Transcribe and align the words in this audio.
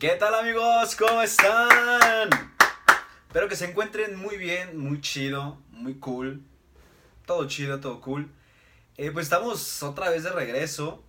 ¿Qué 0.00 0.16
tal 0.16 0.34
amigos? 0.34 0.96
¿Cómo 0.96 1.20
están? 1.20 2.30
Espero 3.26 3.50
que 3.50 3.54
se 3.54 3.68
encuentren 3.68 4.16
muy 4.16 4.38
bien, 4.38 4.78
muy 4.78 5.02
chido, 5.02 5.58
muy 5.72 5.96
cool. 5.96 6.42
Todo 7.26 7.46
chido, 7.46 7.80
todo 7.80 8.00
cool. 8.00 8.32
Eh, 8.96 9.10
pues 9.10 9.26
estamos 9.26 9.82
otra 9.82 10.08
vez 10.08 10.22
de 10.22 10.30
regreso 10.30 11.04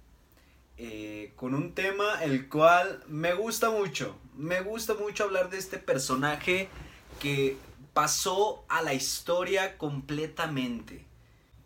eh, 0.77 1.31
con 1.37 1.55
un 1.55 1.73
tema 1.73 2.21
el 2.21 2.49
cual 2.49 3.01
me 3.07 3.33
gusta 3.33 3.69
mucho. 3.69 4.19
Me 4.35 4.59
gusta 4.59 4.95
mucho 4.95 5.23
hablar 5.23 5.49
de 5.49 5.57
este 5.57 5.77
personaje 5.77 6.67
que 7.21 7.55
pasó 7.93 8.65
a 8.67 8.81
la 8.81 8.93
historia 8.93 9.77
completamente. 9.77 11.05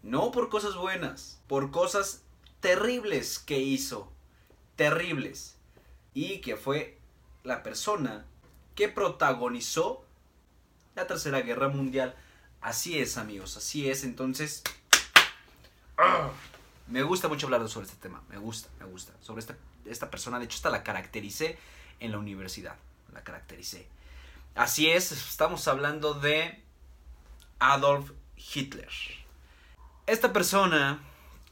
No 0.03 0.29
por 0.29 0.49
cosas 0.49 0.75
buenas, 0.75 1.41
por 1.47 1.71
cosas 1.71 2.21
terribles 2.59 3.39
que 3.39 3.57
hizo. 3.57 4.11
Terribles. 4.75 5.57
Y 6.13 6.37
que 6.41 6.55
fue 6.55 6.94
la 7.45 7.63
persona 7.63 8.25
que 8.75 8.89
protagonizó 8.89 10.05
la 10.95 11.07
Tercera 11.07 11.41
Guerra 11.41 11.69
Mundial. 11.69 12.15
Así 12.61 12.99
es, 12.99 13.17
amigos, 13.17 13.55
así 13.55 13.89
es. 13.89 14.03
Entonces, 14.03 14.63
me 16.87 17.03
gusta 17.03 17.27
mucho 17.27 17.47
hablar 17.47 17.67
sobre 17.69 17.85
este 17.85 17.99
tema. 18.01 18.23
Me 18.29 18.37
gusta, 18.37 18.69
me 18.79 18.85
gusta. 18.85 19.13
Sobre 19.21 19.39
esta, 19.39 19.55
esta 19.85 20.09
persona. 20.09 20.39
De 20.39 20.45
hecho, 20.45 20.55
hasta 20.55 20.69
la 20.69 20.83
caractericé 20.83 21.57
en 21.99 22.11
la 22.11 22.17
universidad. 22.17 22.75
La 23.13 23.23
caractericé. 23.23 23.87
Así 24.55 24.89
es, 24.89 25.11
estamos 25.11 25.67
hablando 25.67 26.13
de 26.13 26.63
Adolf 27.59 28.11
Hitler. 28.37 28.89
Esta 30.07 30.33
persona 30.33 31.01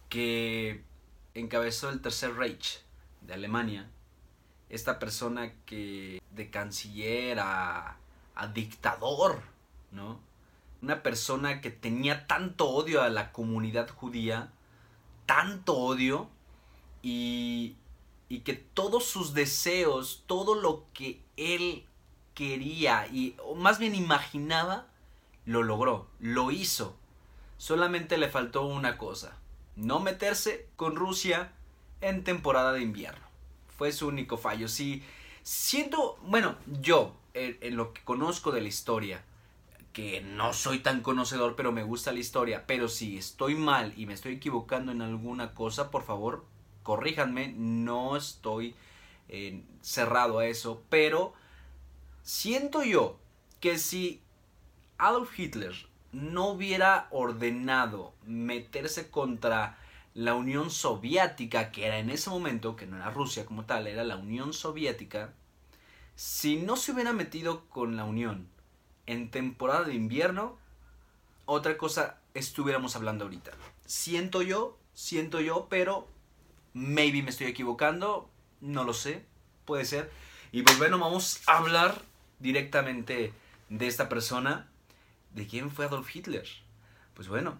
que 0.10 0.84
encabezó 1.34 1.90
el 1.90 2.02
Tercer 2.02 2.36
Reich 2.36 2.82
de 3.22 3.34
Alemania 3.34 3.90
esta 4.74 4.98
persona 4.98 5.54
que 5.66 6.22
de 6.32 6.50
canciller 6.50 7.40
a, 7.40 7.98
dictador, 8.54 9.42
¿no? 9.92 10.20
Una 10.82 11.04
persona 11.04 11.62
que 11.62 11.70
tenía 11.70 12.26
tanto 12.28 12.68
odio 12.68 13.04
a 13.04 13.10
la 13.10 13.32
comunidad 13.32 13.88
judía, 13.90 14.52
tanto 15.28 15.78
odio, 15.78 16.30
y, 17.04 17.76
y 18.28 18.40
que 18.40 18.54
todos 18.54 19.06
sus 19.06 19.34
deseos, 19.34 20.24
todo 20.26 20.56
lo 20.56 20.86
que 20.94 21.22
él 21.38 21.86
quería, 22.34 23.08
y 23.08 23.38
o 23.46 23.56
más 23.56 23.78
bien 23.78 23.94
imaginaba, 23.94 24.88
lo 25.46 25.62
logró, 25.62 26.10
lo 26.20 26.52
hizo. 26.52 26.98
Solamente 27.58 28.18
le 28.18 28.30
faltó 28.30 28.66
una 28.66 28.98
cosa, 28.98 29.38
no 29.76 30.00
meterse 30.00 30.68
con 30.76 30.96
Rusia 30.96 31.54
en 32.02 32.24
temporada 32.24 32.74
de 32.74 32.82
invierno 32.82 33.23
fue 33.84 33.92
su 33.92 34.08
único 34.08 34.38
fallo. 34.38 34.70
Si 34.70 35.04
siento, 35.42 36.18
bueno, 36.22 36.56
yo, 36.80 37.18
en, 37.34 37.76
lo 37.76 37.92
que 37.92 38.02
conozco 38.06 38.54
de 38.54 38.62
la 38.62 38.70
historia, 38.70 39.26
que 39.92 40.22
no 40.22 40.54
soy 40.54 40.80
tan 40.80 41.02
conocedor, 41.02 41.58
pero 41.58 41.74
me 41.74 41.84
gusta 41.84 42.14
la 42.14 42.20
historia, 42.20 42.64
pero 42.66 42.88
si 42.88 43.18
estoy 43.18 43.56
mal 43.56 43.94
y 43.98 44.06
me 44.06 44.14
estoy 44.14 44.36
equivocando 44.36 44.94
en 44.94 45.02
alguna 45.02 45.54
cosa, 45.54 45.92
por 45.92 46.04
favor, 46.04 46.46
corríjanme, 46.82 47.52
no 47.58 48.16
estoy 48.16 48.74
eh, 49.28 49.62
cerrado 49.82 50.40
a 50.40 50.46
eso, 50.46 50.82
pero 50.88 51.34
siento 52.22 52.86
yo 52.86 53.20
que 53.60 53.78
si 53.78 54.22
Adolf 54.98 55.38
Hitler 55.38 55.76
no 56.14 56.52
hubiera 56.52 57.10
ordenado 57.12 58.14
meterse 58.26 59.10
contra 59.10 59.78
la 60.14 60.36
Unión 60.36 60.70
Soviética, 60.70 61.72
que 61.72 61.86
era 61.88 61.98
en 61.98 62.10
ese 62.10 62.30
momento, 62.30 62.76
que 62.76 62.86
no 62.86 62.98
era 62.98 63.10
Rusia 63.10 63.46
como 63.46 63.66
tal, 63.66 63.88
era 63.88 64.04
la 64.04 64.18
Unión 64.18 64.54
Soviética, 64.54 65.34
si 66.16 66.58
no 66.58 66.76
se 66.76 66.92
hubiera 66.92 67.14
metido 67.14 67.66
con 67.70 67.96
la 67.96 68.06
Unión 68.06 68.48
en 69.06 69.32
temporada 69.32 69.84
de 69.84 69.96
invierno, 69.96 70.58
otra 71.46 71.78
cosa 71.78 72.20
estuviéramos 72.34 72.96
hablando 72.96 73.26
ahorita. 73.26 73.52
Siento 73.86 74.42
yo, 74.42 74.78
siento 74.94 75.42
yo, 75.42 75.68
pero 75.70 76.08
maybe 76.74 77.24
me 77.24 77.32
estoy 77.32 77.48
equivocando, 77.48 78.30
no 78.62 78.84
lo 78.84 78.94
sé, 78.94 79.26
puede 79.66 79.86
ser. 79.86 80.12
Y 80.52 80.62
pues 80.62 80.78
bueno, 80.78 81.00
vamos 81.00 81.42
a 81.48 81.58
hablar 81.58 82.02
directamente 82.40 83.34
de 83.70 83.88
esta 83.88 84.08
persona. 84.10 84.70
¿De 85.34 85.48
quién 85.48 85.72
fue 85.72 85.86
Adolf 85.86 86.16
Hitler? 86.16 86.48
Pues 87.16 87.28
bueno, 87.28 87.58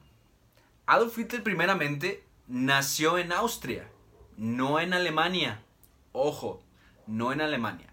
Adolf 0.86 1.18
Hitler 1.18 1.42
primeramente 1.42 2.24
nació 2.48 3.18
en 3.18 3.32
Austria, 3.32 3.90
no 4.38 4.80
en 4.80 4.94
Alemania. 4.94 5.64
Ojo, 6.12 6.62
no 7.08 7.32
en 7.32 7.42
Alemania. 7.42 7.88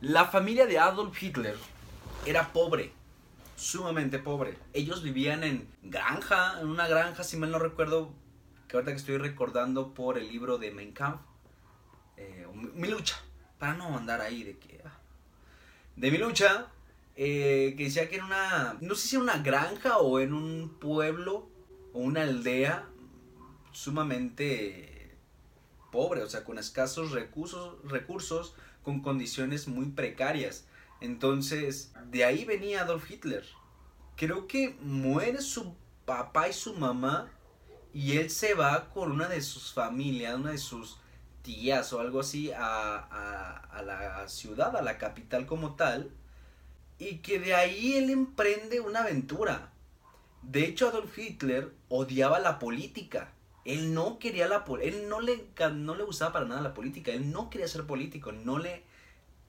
La 0.00 0.26
familia 0.26 0.66
de 0.66 0.78
Adolf 0.78 1.22
Hitler 1.22 1.56
era 2.26 2.52
pobre, 2.52 2.92
sumamente 3.56 4.18
pobre. 4.18 4.58
Ellos 4.72 5.02
vivían 5.02 5.44
en 5.44 5.68
granja, 5.82 6.60
en 6.60 6.68
una 6.68 6.88
granja, 6.88 7.24
si 7.24 7.36
mal 7.36 7.50
no 7.50 7.58
recuerdo, 7.58 8.12
que 8.68 8.76
ahorita 8.76 8.92
que 8.92 8.98
estoy 8.98 9.18
recordando 9.18 9.94
por 9.94 10.18
el 10.18 10.28
libro 10.28 10.58
de 10.58 10.70
Mein 10.70 10.92
Kampf, 10.92 11.20
eh, 12.16 12.46
mi 12.74 12.88
lucha, 12.88 13.16
para 13.58 13.74
no 13.74 13.96
andar 13.96 14.20
ahí 14.20 14.42
de 14.42 14.58
que... 14.58 14.80
Ah. 14.84 14.98
de 15.96 16.10
mi 16.10 16.18
lucha, 16.18 16.66
eh, 17.16 17.74
que 17.76 17.84
decía 17.84 18.08
que 18.08 18.16
era 18.16 18.24
una, 18.24 18.76
no 18.80 18.94
sé 18.94 19.08
si 19.08 19.16
era 19.16 19.22
una 19.22 19.38
granja 19.38 19.98
o 19.98 20.18
en 20.18 20.34
un 20.34 20.76
pueblo 20.80 21.48
o 21.92 22.00
una 22.00 22.22
aldea 22.22 22.88
sumamente 23.74 25.16
pobre, 25.92 26.22
o 26.22 26.28
sea, 26.28 26.44
con 26.44 26.58
escasos 26.58 27.12
recursos, 27.12 27.76
recursos, 27.84 28.54
con 28.82 29.00
condiciones 29.00 29.68
muy 29.68 29.86
precarias. 29.86 30.64
Entonces, 31.00 31.92
de 32.10 32.24
ahí 32.24 32.44
venía 32.44 32.82
Adolf 32.82 33.10
Hitler. 33.10 33.44
Creo 34.16 34.46
que 34.46 34.76
muere 34.80 35.42
su 35.42 35.74
papá 36.06 36.48
y 36.48 36.52
su 36.52 36.74
mamá 36.74 37.30
y 37.92 38.16
él 38.16 38.30
se 38.30 38.54
va 38.54 38.90
con 38.90 39.12
una 39.12 39.28
de 39.28 39.40
sus 39.40 39.72
familias, 39.72 40.34
una 40.34 40.52
de 40.52 40.58
sus 40.58 40.98
tías 41.42 41.92
o 41.92 42.00
algo 42.00 42.20
así 42.20 42.50
a, 42.52 42.96
a, 42.96 43.82
la 43.82 44.28
ciudad, 44.28 44.76
a 44.76 44.82
la 44.82 44.98
capital 44.98 45.46
como 45.46 45.76
tal, 45.76 46.10
y 46.98 47.18
que 47.18 47.38
de 47.38 47.54
ahí 47.54 47.96
él 47.96 48.10
emprende 48.10 48.80
una 48.80 49.00
aventura. 49.00 49.70
De 50.42 50.64
hecho, 50.64 50.88
Adolf 50.88 51.16
Hitler 51.16 51.72
odiaba 51.88 52.38
la 52.38 52.58
política. 52.58 53.32
Él 53.64 53.94
no 53.94 54.18
quería 54.18 54.46
la 54.46 54.64
él 54.82 55.08
no 55.08 55.20
le, 55.20 55.46
no 55.72 55.94
le 55.94 56.04
gustaba 56.04 56.32
para 56.32 56.44
nada 56.44 56.60
la 56.60 56.74
política, 56.74 57.12
él 57.12 57.32
no 57.32 57.48
quería 57.48 57.66
ser 57.66 57.86
político, 57.86 58.32
no 58.32 58.58
le 58.58 58.82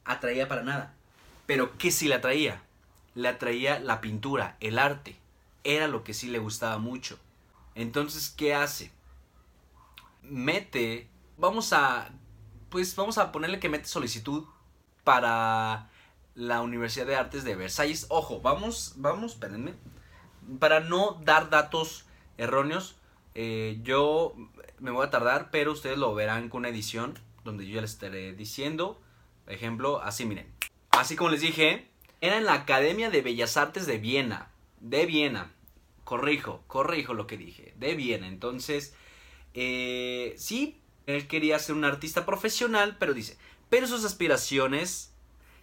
atraía 0.05 0.47
para 0.47 0.63
nada. 0.63 0.93
Pero 1.45 1.77
¿qué 1.77 1.91
sí 1.91 2.07
le 2.07 2.15
atraía? 2.15 2.61
Le 3.13 3.27
atraía 3.27 3.79
la 3.79 4.01
pintura, 4.01 4.57
el 4.59 4.79
arte. 4.79 5.15
Era 5.63 5.87
lo 5.87 6.03
que 6.03 6.13
sí 6.13 6.27
le 6.27 6.39
gustaba 6.39 6.77
mucho. 6.77 7.19
Entonces, 7.75 8.29
¿qué 8.29 8.53
hace? 8.55 8.91
Mete, 10.21 11.09
vamos 11.37 11.73
a, 11.73 12.09
pues 12.69 12.95
vamos 12.95 13.17
a 13.17 13.31
ponerle 13.31 13.59
que 13.59 13.69
mete 13.69 13.85
solicitud 13.85 14.45
para 15.03 15.89
la 16.35 16.61
Universidad 16.61 17.05
de 17.05 17.15
Artes 17.15 17.43
de 17.43 17.55
Versalles. 17.55 18.05
Ojo, 18.09 18.41
vamos, 18.41 18.93
vamos, 18.97 19.33
espérenme. 19.33 19.73
Para 20.59 20.79
no 20.79 21.21
dar 21.23 21.49
datos 21.49 22.05
erróneos, 22.37 22.95
eh, 23.35 23.79
yo 23.83 24.33
me 24.79 24.91
voy 24.91 25.05
a 25.05 25.09
tardar, 25.09 25.51
pero 25.51 25.73
ustedes 25.73 25.97
lo 25.97 26.15
verán 26.15 26.49
con 26.49 26.59
una 26.59 26.69
edición 26.69 27.19
donde 27.43 27.67
yo 27.67 27.75
ya 27.75 27.81
les 27.81 27.91
estaré 27.91 28.33
diciendo. 28.33 28.99
Ejemplo, 29.47 30.01
así 30.01 30.25
miren. 30.25 30.47
Así 30.91 31.15
como 31.15 31.29
les 31.29 31.41
dije, 31.41 31.87
era 32.21 32.37
en 32.37 32.45
la 32.45 32.53
Academia 32.53 33.09
de 33.09 33.21
Bellas 33.21 33.57
Artes 33.57 33.85
de 33.85 33.97
Viena. 33.97 34.51
De 34.79 35.05
Viena. 35.05 35.51
Corrijo, 36.03 36.63
corrijo 36.67 37.13
lo 37.13 37.27
que 37.27 37.37
dije. 37.37 37.73
De 37.77 37.95
Viena. 37.95 38.27
Entonces, 38.27 38.95
eh, 39.53 40.33
sí, 40.37 40.79
él 41.05 41.27
quería 41.27 41.59
ser 41.59 41.75
un 41.75 41.85
artista 41.85 42.25
profesional, 42.25 42.97
pero 42.99 43.13
dice, 43.13 43.37
pero 43.69 43.87
sus 43.87 44.05
aspiraciones 44.05 45.13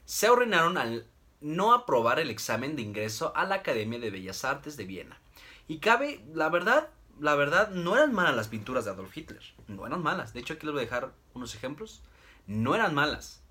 se 0.04 0.28
ordenaron 0.28 0.76
al 0.76 1.06
no 1.40 1.72
aprobar 1.72 2.20
el 2.20 2.30
examen 2.30 2.76
de 2.76 2.82
ingreso 2.82 3.32
a 3.36 3.44
la 3.44 3.56
Academia 3.56 3.98
de 3.98 4.10
Bellas 4.10 4.44
Artes 4.44 4.76
de 4.76 4.84
Viena. 4.84 5.20
Y 5.68 5.78
cabe, 5.78 6.20
la 6.34 6.48
verdad, 6.48 6.90
la 7.20 7.34
verdad, 7.34 7.70
no 7.70 7.94
eran 7.96 8.12
malas 8.12 8.34
las 8.34 8.48
pinturas 8.48 8.84
de 8.84 8.90
Adolf 8.90 9.16
Hitler. 9.16 9.42
No 9.68 9.86
eran 9.86 10.02
malas. 10.02 10.32
De 10.32 10.40
hecho, 10.40 10.54
aquí 10.54 10.66
les 10.66 10.72
voy 10.72 10.82
a 10.82 10.84
dejar 10.84 11.12
unos 11.34 11.54
ejemplos. 11.54 12.02
No 12.46 12.74
eran 12.74 12.94
malas. 12.94 13.42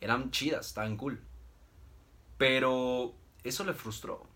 Eran 0.00 0.30
chidas, 0.30 0.68
estaban 0.68 0.96
cool. 0.96 1.22
Pero 2.38 3.14
eso 3.44 3.64
le 3.64 3.74
frustró. 3.74 4.26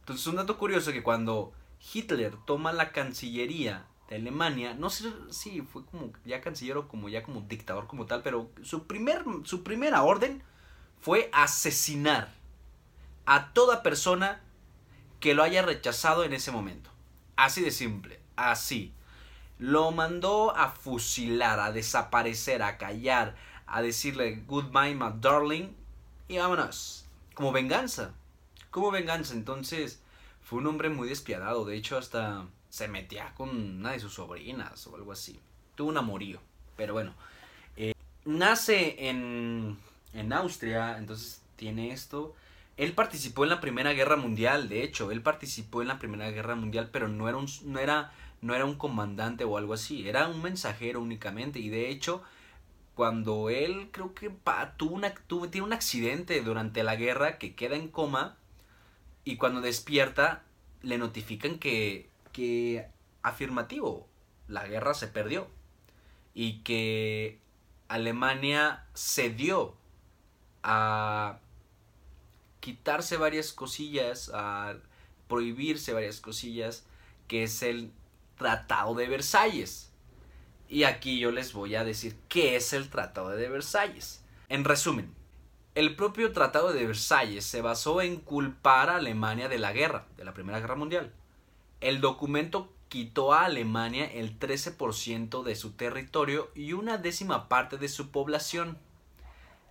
Entonces, 0.00 0.26
un 0.26 0.36
dato 0.36 0.58
curioso 0.58 0.92
que 0.92 1.02
cuando 1.02 1.52
Hitler 1.92 2.36
toma 2.46 2.72
la 2.72 2.92
cancillería 2.92 3.86
de 4.08 4.16
Alemania, 4.16 4.74
no 4.74 4.90
sé 4.90 5.12
si 5.30 5.62
fue 5.62 5.84
como 5.86 6.12
ya 6.24 6.40
canciller 6.40 6.76
o 6.76 6.88
como 6.88 7.08
ya 7.08 7.22
como 7.22 7.42
dictador 7.42 7.86
como 7.86 8.06
tal, 8.06 8.22
pero 8.22 8.50
su, 8.62 8.86
primer, 8.86 9.24
su 9.44 9.62
primera 9.62 10.02
orden 10.02 10.42
fue 11.00 11.30
asesinar 11.32 12.34
a 13.24 13.52
toda 13.52 13.82
persona 13.82 14.42
que 15.20 15.34
lo 15.34 15.42
haya 15.42 15.62
rechazado 15.62 16.24
en 16.24 16.32
ese 16.32 16.50
momento. 16.50 16.89
Así 17.40 17.62
de 17.62 17.70
simple, 17.70 18.20
así. 18.36 18.92
Lo 19.58 19.92
mandó 19.92 20.54
a 20.54 20.68
fusilar, 20.68 21.58
a 21.58 21.72
desaparecer, 21.72 22.62
a 22.62 22.76
callar, 22.76 23.34
a 23.66 23.80
decirle 23.80 24.42
goodbye 24.46 24.94
my 24.94 25.10
darling 25.20 25.70
y 26.28 26.36
vámonos. 26.36 27.06
Como 27.32 27.50
venganza. 27.50 28.12
Como 28.70 28.90
venganza. 28.90 29.32
Entonces 29.32 30.02
fue 30.42 30.58
un 30.58 30.66
hombre 30.66 30.90
muy 30.90 31.08
despiadado. 31.08 31.64
De 31.64 31.76
hecho 31.76 31.96
hasta 31.96 32.44
se 32.68 32.88
metía 32.88 33.32
con 33.34 33.48
una 33.48 33.92
de 33.92 34.00
sus 34.00 34.12
sobrinas 34.12 34.86
o 34.86 34.96
algo 34.96 35.12
así. 35.12 35.40
Tuvo 35.76 35.88
un 35.88 35.96
amorío. 35.96 36.40
Pero 36.76 36.92
bueno. 36.92 37.14
Eh, 37.74 37.94
nace 38.26 39.08
en, 39.08 39.78
en 40.12 40.32
Austria. 40.34 40.98
Entonces 40.98 41.40
tiene 41.56 41.90
esto. 41.92 42.34
Él 42.80 42.94
participó 42.94 43.44
en 43.44 43.50
la 43.50 43.60
Primera 43.60 43.92
Guerra 43.92 44.16
Mundial, 44.16 44.70
de 44.70 44.82
hecho, 44.82 45.12
él 45.12 45.20
participó 45.20 45.82
en 45.82 45.88
la 45.88 45.98
Primera 45.98 46.30
Guerra 46.30 46.54
Mundial, 46.54 46.88
pero 46.90 47.08
no 47.08 47.28
era 47.28 47.36
un, 47.36 47.46
no 47.66 47.78
era, 47.78 48.10
no 48.40 48.54
era 48.54 48.64
un 48.64 48.76
comandante 48.76 49.44
o 49.44 49.58
algo 49.58 49.74
así, 49.74 50.08
era 50.08 50.26
un 50.28 50.40
mensajero 50.40 51.02
únicamente. 51.02 51.58
Y 51.58 51.68
de 51.68 51.90
hecho, 51.90 52.22
cuando 52.94 53.50
él 53.50 53.90
creo 53.92 54.14
que 54.14 54.32
tuvo, 54.78 54.94
una, 54.94 55.12
tuvo 55.26 55.50
tiene 55.50 55.66
un 55.66 55.74
accidente 55.74 56.40
durante 56.40 56.82
la 56.82 56.96
guerra 56.96 57.36
que 57.36 57.54
queda 57.54 57.76
en 57.76 57.88
coma 57.88 58.38
y 59.24 59.36
cuando 59.36 59.60
despierta 59.60 60.42
le 60.80 60.96
notifican 60.96 61.58
que, 61.58 62.08
que 62.32 62.86
afirmativo, 63.22 64.08
la 64.48 64.66
guerra 64.66 64.94
se 64.94 65.06
perdió 65.06 65.48
y 66.32 66.60
que 66.60 67.40
Alemania 67.88 68.86
cedió 68.94 69.74
a 70.62 71.40
quitarse 72.60 73.16
varias 73.16 73.52
cosillas, 73.52 74.30
a 74.32 74.76
prohibirse 75.28 75.92
varias 75.92 76.20
cosillas, 76.20 76.84
que 77.28 77.42
es 77.44 77.62
el 77.62 77.92
Tratado 78.36 78.94
de 78.94 79.08
Versalles. 79.08 79.92
Y 80.68 80.84
aquí 80.84 81.18
yo 81.18 81.32
les 81.32 81.52
voy 81.52 81.74
a 81.74 81.84
decir 81.84 82.16
qué 82.28 82.56
es 82.56 82.72
el 82.72 82.88
Tratado 82.90 83.30
de 83.30 83.48
Versalles. 83.48 84.24
En 84.48 84.64
resumen, 84.64 85.12
el 85.74 85.96
propio 85.96 86.32
Tratado 86.32 86.72
de 86.72 86.86
Versalles 86.86 87.44
se 87.44 87.62
basó 87.62 88.02
en 88.02 88.16
culpar 88.16 88.90
a 88.90 88.96
Alemania 88.96 89.48
de 89.48 89.58
la 89.58 89.72
guerra, 89.72 90.06
de 90.16 90.24
la 90.24 90.34
Primera 90.34 90.60
Guerra 90.60 90.76
Mundial. 90.76 91.12
El 91.80 92.00
documento 92.00 92.72
quitó 92.88 93.32
a 93.32 93.44
Alemania 93.44 94.04
el 94.04 94.38
13% 94.38 95.44
de 95.44 95.54
su 95.54 95.72
territorio 95.72 96.50
y 96.56 96.72
una 96.72 96.98
décima 96.98 97.48
parte 97.48 97.78
de 97.78 97.88
su 97.88 98.10
población. 98.10 98.78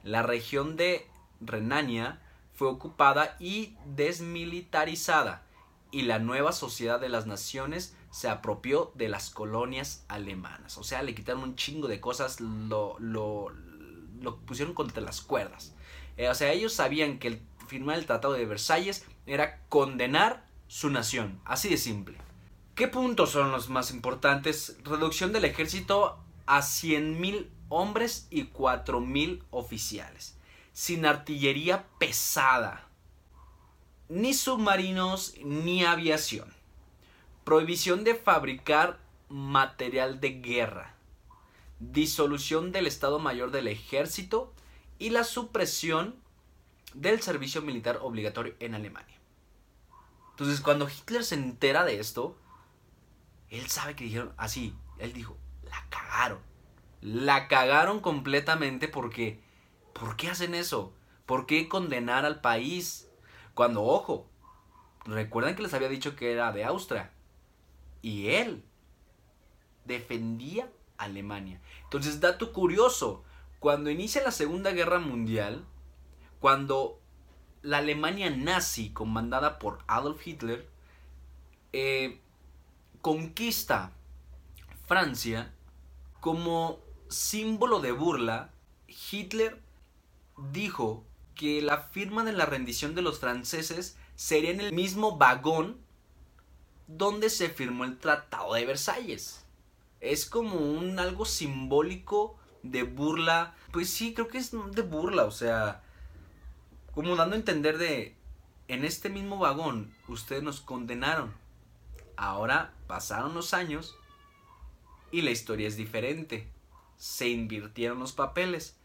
La 0.04 0.24
región 0.24 0.78
de 0.78 1.06
Renania 1.42 2.22
fue 2.60 2.68
ocupada 2.68 3.38
y 3.40 3.78
desmilitarizada, 3.86 5.44
y 5.92 6.02
la 6.02 6.20
nueva 6.20 6.52
sociedad 6.52 7.00
de 7.00 7.08
las 7.08 7.26
naciones 7.26 7.96
se 8.12 8.28
apropió 8.28 8.92
de 8.96 9.08
las 9.08 9.30
colonias 9.30 10.04
alemanas. 10.10 10.78
O 10.78 10.84
sea, 10.84 11.02
le 11.02 11.16
quitaron 11.16 11.42
un 11.42 11.56
chingo 11.56 11.88
de 11.88 12.02
cosas, 12.02 12.42
lo, 12.42 12.98
lo, 13.00 13.48
lo 14.20 14.40
pusieron 14.40 14.74
contra 14.74 15.02
las 15.02 15.22
cuerdas. 15.22 15.74
Eh, 16.18 16.28
o 16.28 16.36
sea, 16.36 16.52
ellos 16.52 16.74
sabían 16.74 17.18
que 17.18 17.42
firmar 17.66 17.98
el 17.98 18.06
Tratado 18.06 18.34
de 18.34 18.46
Versalles 18.46 19.06
era 19.26 19.62
condenar 19.70 20.46
su 20.68 20.90
nación, 20.90 21.40
así 21.46 21.70
de 21.70 21.78
simple. 21.78 22.18
¿Qué 22.76 22.90
puntos 22.90 23.30
son 23.30 23.52
los 23.52 23.70
más 23.70 23.92
importantes? 23.92 24.76
Reducción 24.84 25.32
del 25.32 25.46
ejército 25.46 26.20
a 26.46 26.60
100.000 26.60 27.48
hombres 27.70 28.28
y 28.30 28.48
4.000 28.48 29.44
oficiales 29.50 30.39
sin 30.74 31.06
artillería 31.06 31.88
pesada, 31.98 32.88
ni 34.08 34.34
submarinos 34.34 35.36
ni 35.44 35.84
aviación. 35.84 36.54
Prohibición 37.44 38.04
de 38.04 38.16
fabricar 38.16 39.00
material 39.30 40.20
de 40.20 40.42
guerra. 40.42 40.96
Disolución 41.80 42.72
del 42.72 42.88
Estado 42.88 43.20
Mayor 43.20 43.52
del 43.52 43.68
Ejército 43.68 44.54
y 44.98 45.12
la 45.12 45.24
supresión 45.24 46.16
del 46.94 47.22
servicio 47.22 47.62
militar 47.62 48.00
obligatorio 48.02 48.56
en 48.60 48.76
Alemania. 48.76 49.18
Entonces, 50.32 50.62
cuando 50.62 50.90
Hitler 50.90 51.24
se 51.24 51.36
entera 51.36 51.86
de 51.86 52.00
esto, 52.00 52.38
él 53.50 53.70
sabe 53.70 53.96
que 53.96 54.06
dijeron 54.06 54.34
así, 54.38 54.74
él 54.98 55.14
dijo, 55.14 55.38
la 55.64 55.86
cagaron. 55.90 56.40
La 57.02 57.48
cagaron 57.48 58.00
completamente 58.02 58.88
porque 58.88 59.40
¿Por 60.00 60.16
qué 60.16 60.30
hacen 60.30 60.56
eso? 60.56 60.94
¿Por 61.26 61.46
qué 61.46 61.68
condenar 61.68 62.26
al 62.26 62.42
país? 62.42 63.10
Cuando, 63.54 63.84
ojo, 63.84 64.30
recuerden 65.06 65.56
que 65.56 65.64
les 65.64 65.74
había 65.74 65.90
dicho 65.90 66.16
que 66.16 66.32
era 66.32 66.52
de 66.52 66.64
Austria. 66.64 67.12
Y 68.02 68.30
él 68.30 68.64
defendía 69.86 70.72
a 70.98 71.06
Alemania. 71.06 71.60
Entonces, 71.84 72.22
dato 72.22 72.54
curioso, 72.54 73.26
cuando 73.60 73.90
inicia 73.90 74.24
la 74.24 74.32
Segunda 74.32 74.72
Guerra 74.72 75.00
Mundial, 75.00 75.66
cuando 76.40 77.02
la 77.62 77.80
Alemania 77.80 78.30
nazi, 78.30 78.92
comandada 78.92 79.60
por 79.60 79.80
Adolf 79.88 80.26
Hitler, 80.26 80.70
eh, 81.74 82.22
conquista 83.02 83.92
Francia, 84.88 85.54
como 86.22 86.80
símbolo 87.10 87.82
de 87.82 87.92
burla, 87.92 88.54
Hitler 88.88 89.62
dijo 90.52 91.06
que 91.36 91.62
la 91.62 91.78
firma 91.78 92.24
de 92.24 92.34
la 92.34 92.46
rendición 92.46 92.96
de 92.96 93.02
los 93.02 93.20
franceses 93.20 93.98
sería 94.16 94.52
en 94.52 94.60
el 94.60 94.74
mismo 94.74 95.18
vagón 95.18 95.78
donde 96.88 97.30
se 97.30 97.50
firmó 97.50 97.86
el 97.86 97.98
Tratado 97.98 98.54
de 98.54 98.66
Versalles. 98.66 99.46
Es 100.02 100.26
como 100.26 100.56
un 100.56 101.00
algo 101.00 101.26
simbólico 101.26 102.38
de 102.64 102.84
burla. 102.84 103.56
Pues 103.72 103.90
sí, 103.90 104.14
creo 104.14 104.28
que 104.28 104.40
es 104.40 104.52
de 104.52 104.82
burla, 104.82 105.26
o 105.26 105.32
sea, 105.32 105.84
como 106.94 107.16
dando 107.16 107.36
a 107.36 107.40
entender 107.40 107.78
de 107.78 108.16
en 108.68 108.86
este 108.86 109.10
mismo 109.10 109.38
vagón 109.38 109.94
ustedes 110.08 110.44
nos 110.44 110.62
condenaron. 110.62 111.34
Ahora 112.16 112.74
pasaron 112.88 113.34
los 113.34 113.54
años 113.54 113.96
y 115.12 115.22
la 115.22 115.32
historia 115.32 115.68
es 115.68 115.78
diferente. 115.78 116.52
Se 116.98 117.30
invirtieron 117.30 118.00
los 118.00 118.14
papeles. 118.14 118.79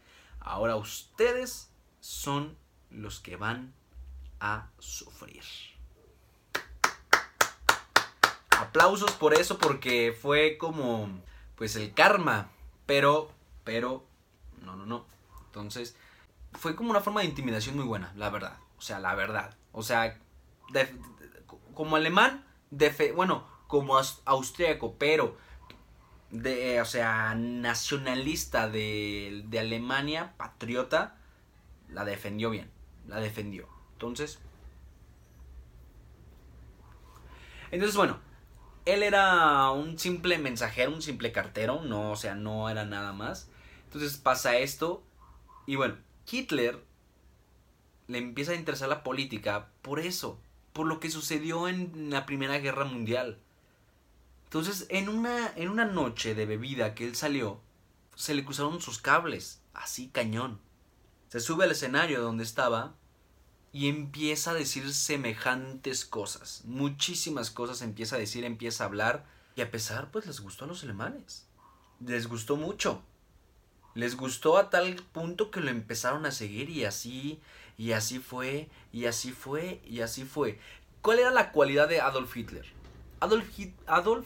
Ahora 0.45 0.75
ustedes 0.75 1.71
son 1.99 2.55
los 2.91 3.19
que 3.19 3.35
van 3.35 3.73
a 4.39 4.69
sufrir. 4.77 5.43
Aplausos 8.51 9.11
por 9.13 9.33
eso 9.33 9.57
porque 9.57 10.15
fue 10.21 10.59
como 10.59 11.09
pues 11.55 11.75
el 11.75 11.95
karma, 11.95 12.51
pero 12.85 13.31
pero 13.63 14.05
no, 14.61 14.75
no, 14.75 14.85
no. 14.85 15.07
Entonces, 15.47 15.95
fue 16.53 16.75
como 16.75 16.91
una 16.91 17.01
forma 17.01 17.21
de 17.21 17.27
intimidación 17.27 17.75
muy 17.75 17.85
buena, 17.85 18.13
la 18.15 18.29
verdad. 18.29 18.59
O 18.77 18.81
sea, 18.81 18.99
la 18.99 19.15
verdad. 19.15 19.57
O 19.71 19.81
sea, 19.81 20.19
como 21.73 21.95
alemán, 21.95 22.45
bueno, 23.15 23.47
como 23.65 23.97
austríaco, 24.25 24.93
pero 24.99 25.37
de, 26.31 26.81
o 26.81 26.85
sea, 26.85 27.35
nacionalista 27.35 28.69
de, 28.69 29.43
de 29.47 29.59
Alemania, 29.59 30.33
patriota, 30.37 31.17
la 31.89 32.05
defendió 32.05 32.49
bien, 32.49 32.69
la 33.07 33.19
defendió. 33.19 33.67
Entonces, 33.93 34.39
entonces 37.71 37.95
bueno, 37.95 38.19
él 38.85 39.03
era 39.03 39.71
un 39.71 39.97
simple 39.97 40.37
mensajero, 40.37 40.91
un 40.91 41.01
simple 41.01 41.31
cartero, 41.31 41.81
no, 41.81 42.11
o 42.11 42.15
sea, 42.15 42.35
no 42.35 42.69
era 42.69 42.85
nada 42.85 43.13
más. 43.13 43.49
Entonces 43.85 44.17
pasa 44.17 44.57
esto 44.57 45.03
y 45.65 45.75
bueno, 45.75 45.95
Hitler 46.29 46.83
le 48.07 48.19
empieza 48.19 48.51
a 48.51 48.55
interesar 48.55 48.89
la 48.89 49.03
política 49.03 49.69
por 49.81 49.99
eso, 49.99 50.39
por 50.73 50.87
lo 50.87 50.99
que 50.99 51.09
sucedió 51.09 51.67
en 51.67 52.09
la 52.09 52.25
Primera 52.25 52.59
Guerra 52.59 52.85
Mundial. 52.85 53.39
Entonces, 54.55 54.85
en 54.87 55.09
una, 55.09 55.51
en 55.57 55.67
una 55.67 55.83
noche 55.83 56.33
de 56.33 56.45
bebida 56.45 56.95
que 56.95 57.03
él 57.05 57.17
salió, 57.17 57.59
se 58.15 58.33
le 58.33 58.45
cruzaron 58.45 58.79
sus 58.79 58.99
cables, 58.99 59.59
así 59.73 60.07
cañón. 60.07 60.61
Se 61.27 61.41
sube 61.41 61.65
al 61.65 61.71
escenario 61.71 62.21
donde 62.21 62.45
estaba 62.45 62.95
y 63.73 63.89
empieza 63.89 64.51
a 64.51 64.53
decir 64.53 64.93
semejantes 64.93 66.05
cosas. 66.05 66.61
Muchísimas 66.63 67.51
cosas 67.51 67.81
empieza 67.81 68.15
a 68.15 68.19
decir, 68.19 68.45
empieza 68.45 68.85
a 68.85 68.87
hablar. 68.87 69.25
Y 69.57 69.61
a 69.61 69.69
pesar, 69.69 70.09
pues 70.09 70.25
les 70.25 70.39
gustó 70.39 70.63
a 70.63 70.69
los 70.69 70.83
alemanes. 70.83 71.45
Les 71.99 72.27
gustó 72.27 72.55
mucho. 72.55 73.01
Les 73.93 74.15
gustó 74.15 74.57
a 74.57 74.69
tal 74.69 74.95
punto 74.95 75.51
que 75.51 75.59
lo 75.59 75.69
empezaron 75.69 76.25
a 76.25 76.31
seguir 76.31 76.69
y 76.69 76.85
así, 76.85 77.41
y 77.77 77.91
así 77.91 78.19
fue, 78.19 78.69
y 78.93 79.03
así 79.07 79.33
fue, 79.33 79.81
y 79.85 79.99
así 79.99 80.23
fue. 80.23 80.61
¿Cuál 81.01 81.19
era 81.19 81.31
la 81.31 81.51
cualidad 81.51 81.89
de 81.89 81.99
Adolf 81.99 82.37
Hitler? 82.37 82.65
Adolf, 83.19 83.49
Adolf 83.87 84.25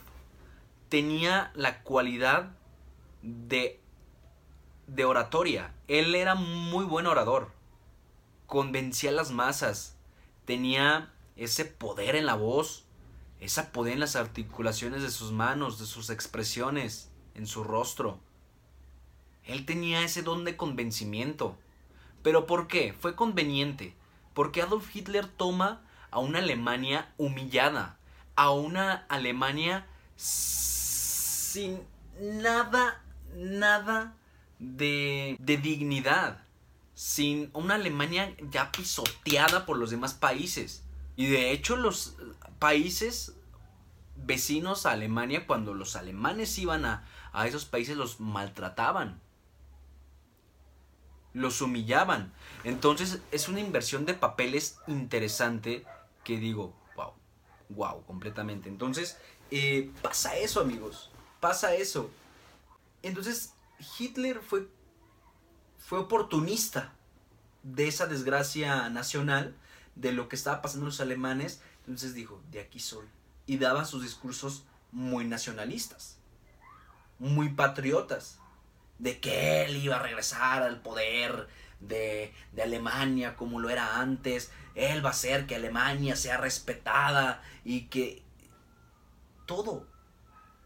tenía 0.90 1.52
la 1.56 1.82
cualidad 1.84 2.52
de, 3.22 3.80
de 4.88 5.06
oratoria. 5.06 5.74
Él 5.88 6.16
era 6.16 6.36
muy 6.36 6.86
buen 6.86 7.06
orador. 7.06 7.52
Convencía 8.48 9.12
a 9.12 9.14
las 9.14 9.32
masas. 9.32 9.96
Tenía 10.46 11.14
ese 11.36 11.66
poder 11.66 12.16
en 12.16 12.26
la 12.26 12.34
voz, 12.34 12.86
ese 13.40 13.64
poder 13.64 13.94
en 13.94 14.00
las 14.00 14.16
articulaciones 14.16 15.04
de 15.04 15.12
sus 15.12 15.32
manos, 15.32 15.80
de 15.80 15.86
sus 15.86 16.10
expresiones, 16.10 17.10
en 17.36 17.46
su 17.46 17.64
rostro. 17.64 18.20
Él 19.46 19.66
tenía 19.66 20.04
ese 20.04 20.24
don 20.24 20.44
de 20.44 20.58
convencimiento. 20.58 21.56
¿Pero 22.24 22.46
por 22.46 22.68
qué? 22.68 22.94
Fue 22.94 23.16
conveniente. 23.16 23.96
Porque 24.34 24.62
Adolf 24.62 24.96
Hitler 24.96 25.28
toma 25.28 25.82
a 26.12 26.20
una 26.20 26.40
Alemania 26.40 27.14
humillada, 27.18 27.98
a 28.36 28.52
una 28.52 29.06
Alemania 29.10 29.88
sin 31.50 31.82
nada, 32.20 33.02
nada 33.36 34.16
de, 34.60 35.36
de 35.40 35.58
dignidad, 35.58 36.44
sin 36.94 37.50
una 37.54 37.76
Alemania 37.76 38.36
ya 38.52 38.72
pisoteada 38.72 39.66
por 39.66 39.78
los 39.78 39.90
demás 39.90 40.14
países. 40.14 40.84
Y 41.16 41.28
de 41.28 41.52
hecho 41.52 41.76
los 41.76 42.16
países 42.60 43.34
vecinos 44.16 44.86
a 44.86 44.92
Alemania, 44.92 45.48
cuando 45.48 45.74
los 45.74 45.96
alemanes 45.96 46.58
iban 46.60 46.86
a, 46.86 47.08
a 47.34 47.48
esos 47.48 47.66
países, 47.66 47.98
los 47.98 48.20
maltrataban 48.20 49.20
los 51.34 51.62
humillaban. 51.62 52.34
Entonces 52.64 53.22
es 53.32 53.48
una 53.48 53.60
inversión 53.60 54.06
de 54.06 54.14
papeles 54.14 54.80
interesante 54.88 55.86
que 56.24 56.38
digo, 56.38 56.74
wow, 56.96 57.14
wow, 57.70 58.04
completamente. 58.06 58.68
Entonces 58.70 59.20
eh, 59.52 59.92
pasa 60.02 60.36
eso, 60.38 60.62
amigos, 60.62 61.09
pasa 61.40 61.76
eso. 61.76 62.10
Entonces 63.02 63.54
Hitler 63.98 64.40
fue, 64.42 64.68
fue 65.78 66.00
oportunista 66.00 66.94
de 67.64 67.88
esa 67.88 68.08
desgracia 68.08 68.90
nacional, 68.90 69.56
de 69.96 70.14
lo 70.14 70.30
que 70.30 70.36
estaba 70.36 70.62
pasando 70.62 70.86
los 70.86 71.02
alemanes. 71.02 71.62
Entonces 71.82 72.14
dijo, 72.14 72.42
de 72.52 72.62
aquí 72.62 72.80
soy. 72.80 73.08
Y 73.46 73.58
daba 73.58 73.86
sus 73.86 74.04
discursos 74.04 74.64
muy 74.92 75.26
nacionalistas, 75.26 76.18
muy 77.18 77.50
patriotas 77.50 78.40
de 78.98 79.20
que 79.20 79.64
él 79.64 79.78
iba 79.78 79.96
a 79.96 80.04
regresar 80.04 80.62
al 80.64 80.82
poder 80.82 81.48
de, 81.80 82.34
de, 82.52 82.62
Alemania 82.62 83.36
como 83.36 83.60
lo 83.60 83.70
era 83.70 84.00
antes. 84.00 84.52
Él 84.76 85.04
va 85.04 85.10
a 85.10 85.14
hacer 85.14 85.48
que 85.48 85.56
Alemania 85.56 86.16
sea 86.16 86.38
respetada 86.38 87.42
y 87.64 87.84
que 87.84 88.24
todo. 89.46 89.88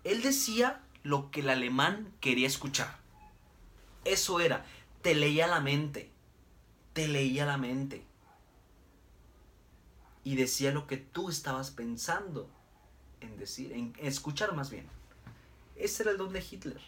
Él 0.04 0.22
decía 0.22 0.82
lo 1.04 1.32
que 1.32 1.42
el 1.42 1.50
alemán 1.50 2.14
quería 2.20 2.48
escuchar. 2.48 2.98
Eso 4.06 4.40
era. 4.40 4.66
Te 5.02 5.16
leía 5.16 5.48
la 5.48 5.60
mente. 5.60 6.12
Te 6.94 7.08
leía 7.08 7.46
la 7.46 7.58
mente. 7.58 8.06
Y 10.24 10.36
decía 10.36 10.72
lo 10.72 10.88
que 10.88 10.98
tú 10.98 11.30
estabas 11.30 11.72
pensando 11.72 12.50
en 13.20 13.38
decir, 13.38 13.72
en 13.74 13.94
escuchar 14.00 14.54
más 14.56 14.70
bien. 14.70 14.88
Ese 15.76 16.04
era 16.04 16.12
el 16.12 16.18
don 16.18 16.34
de 16.34 16.40
Hitler 16.40 16.82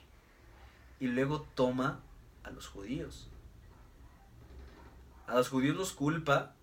y 1.00 1.08
luego 1.08 1.42
toma 1.56 2.02
a 2.44 2.52
los 2.52 2.68
judíos. 2.68 3.30
A 5.28 5.36
los 5.36 5.50
judíos 5.50 5.76
los 5.76 5.92
culpa 5.92 6.54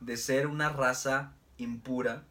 de 0.00 0.16
ser 0.16 0.46
una 0.46 0.68
raza 0.68 1.32
impura, 1.58 2.24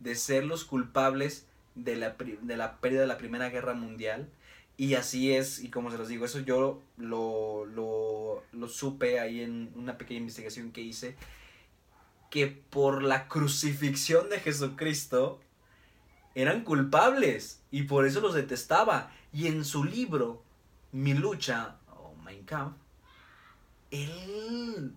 de 0.00 0.14
ser 0.14 0.44
los 0.44 0.64
culpables 0.64 1.46
de 1.84 1.96
la, 1.96 2.16
de 2.42 2.56
la 2.56 2.80
pérdida 2.80 3.00
de 3.02 3.06
la 3.06 3.18
Primera 3.18 3.48
Guerra 3.50 3.74
Mundial. 3.74 4.28
Y 4.76 4.94
así 4.94 5.34
es, 5.34 5.58
y 5.58 5.70
como 5.70 5.90
se 5.90 5.98
los 5.98 6.08
digo, 6.08 6.24
eso 6.24 6.38
yo 6.40 6.80
lo, 6.96 7.64
lo, 7.66 8.44
lo 8.52 8.68
supe 8.68 9.18
ahí 9.18 9.40
en 9.40 9.72
una 9.74 9.98
pequeña 9.98 10.20
investigación 10.20 10.70
que 10.70 10.82
hice, 10.82 11.16
que 12.30 12.46
por 12.46 13.02
la 13.02 13.26
crucifixión 13.26 14.28
de 14.30 14.38
Jesucristo 14.38 15.40
eran 16.36 16.62
culpables 16.62 17.60
y 17.72 17.82
por 17.84 18.06
eso 18.06 18.20
los 18.20 18.34
detestaba. 18.34 19.10
Y 19.32 19.48
en 19.48 19.64
su 19.64 19.82
libro, 19.82 20.44
Mi 20.92 21.12
lucha, 21.14 21.78
o 21.90 22.14
Mein 22.24 22.44
Kampf, 22.44 22.76
él 23.90 24.94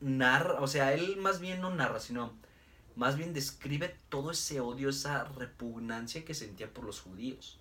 narra, 0.00 0.60
o 0.60 0.66
sea, 0.66 0.92
él 0.92 1.16
más 1.16 1.40
bien 1.40 1.60
no 1.60 1.74
narra, 1.74 2.00
sino 2.00 2.34
más 3.00 3.16
bien 3.16 3.32
describe 3.32 3.96
todo 4.10 4.30
ese 4.30 4.60
odio, 4.60 4.90
esa 4.90 5.24
repugnancia 5.24 6.22
que 6.22 6.34
sentía 6.34 6.70
por 6.70 6.84
los 6.84 7.00
judíos. 7.00 7.58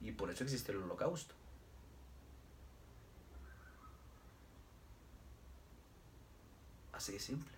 Y 0.00 0.12
por 0.12 0.30
eso 0.30 0.44
existe 0.44 0.70
el 0.70 0.78
holocausto. 0.78 1.34
Así 6.92 7.10
de 7.10 7.18
simple. 7.18 7.50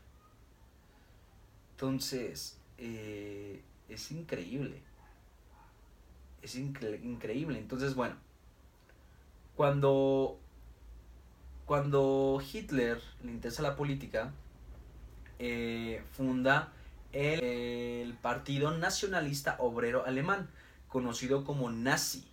Entonces, 1.72 2.56
eh, 2.78 3.62
es 3.90 4.12
increíble. 4.12 4.80
Es 6.40 6.54
increíble. 6.54 7.58
Entonces, 7.58 7.94
bueno, 7.94 8.16
cuando, 9.56 10.40
cuando 11.66 12.42
Hitler 12.50 13.02
le 13.22 13.32
interesa 13.32 13.60
la 13.60 13.76
política, 13.76 14.32
eh, 15.38 16.02
funda 16.12 16.72
el, 17.12 17.42
el, 17.42 18.14
Partido 18.14 18.70
Nacionalista 18.70 19.56
Obrero 19.58 20.06
Alemán, 20.06 20.48
conocido 20.88 21.44
como 21.44 21.70
Nazi, 21.70 22.24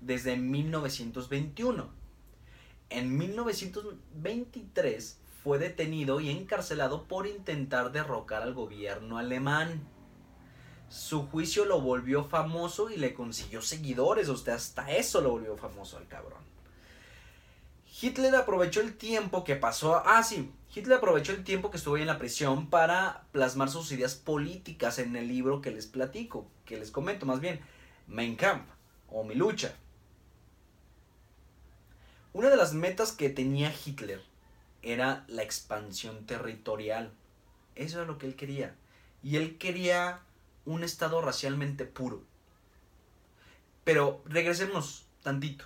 desde 0.00 0.36
1921. 0.36 1.98
En 2.90 3.18
1923 3.18 5.18
fue 5.42 5.58
detenido 5.58 6.20
y 6.20 6.30
encarcelado 6.30 7.04
por 7.04 7.26
intentar 7.26 7.92
derrocar 7.92 8.42
al 8.42 8.54
gobierno 8.54 9.18
alemán. 9.18 9.82
Su 10.88 11.26
juicio 11.26 11.66
lo 11.66 11.80
volvió 11.80 12.24
famoso 12.24 12.90
y 12.90 12.96
le 12.96 13.12
consiguió 13.12 13.60
seguidores, 13.60 14.30
o 14.30 14.36
sea, 14.36 14.54
hasta 14.54 14.90
eso 14.90 15.20
lo 15.20 15.30
volvió 15.30 15.56
famoso 15.56 15.98
al 15.98 16.08
cabrón. 16.08 16.42
Hitler 18.00 18.36
aprovechó 18.36 18.80
el 18.80 18.96
tiempo 18.96 19.42
que 19.42 19.56
pasó. 19.56 20.02
Ah, 20.06 20.22
sí. 20.22 20.52
Hitler 20.72 20.98
aprovechó 20.98 21.32
el 21.32 21.42
tiempo 21.42 21.70
que 21.70 21.78
estuvo 21.78 21.96
en 21.96 22.06
la 22.06 22.18
prisión 22.18 22.70
para 22.70 23.24
plasmar 23.32 23.70
sus 23.70 23.90
ideas 23.90 24.14
políticas 24.14 25.00
en 25.00 25.16
el 25.16 25.26
libro 25.26 25.60
que 25.60 25.72
les 25.72 25.86
platico, 25.86 26.48
que 26.64 26.78
les 26.78 26.92
comento 26.92 27.26
más 27.26 27.40
bien, 27.40 27.60
Mein 28.06 28.36
Kampf 28.36 28.70
o 29.08 29.24
Mi 29.24 29.34
lucha. 29.34 29.74
Una 32.32 32.50
de 32.50 32.56
las 32.56 32.72
metas 32.72 33.10
que 33.10 33.30
tenía 33.30 33.74
Hitler 33.84 34.22
era 34.82 35.24
la 35.26 35.42
expansión 35.42 36.24
territorial. 36.24 37.12
Eso 37.74 37.98
era 37.98 38.06
lo 38.06 38.18
que 38.18 38.26
él 38.26 38.36
quería. 38.36 38.76
Y 39.24 39.36
él 39.36 39.58
quería 39.58 40.20
un 40.66 40.84
estado 40.84 41.20
racialmente 41.20 41.84
puro. 41.84 42.22
Pero 43.82 44.22
regresemos 44.24 45.06
tantito. 45.24 45.64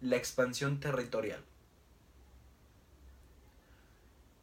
La 0.00 0.16
expansión 0.16 0.80
territorial. 0.80 1.44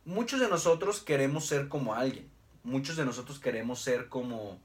Muchos 0.08 0.40
de 0.40 0.48
nosotros 0.48 1.02
queremos 1.02 1.48
ser 1.48 1.68
como 1.68 1.94
alguien. 1.94 2.32
Muchos 2.64 2.96
de 2.96 3.04
nosotros 3.04 3.40
queremos 3.40 3.82
ser 3.82 4.08
como... 4.08 4.58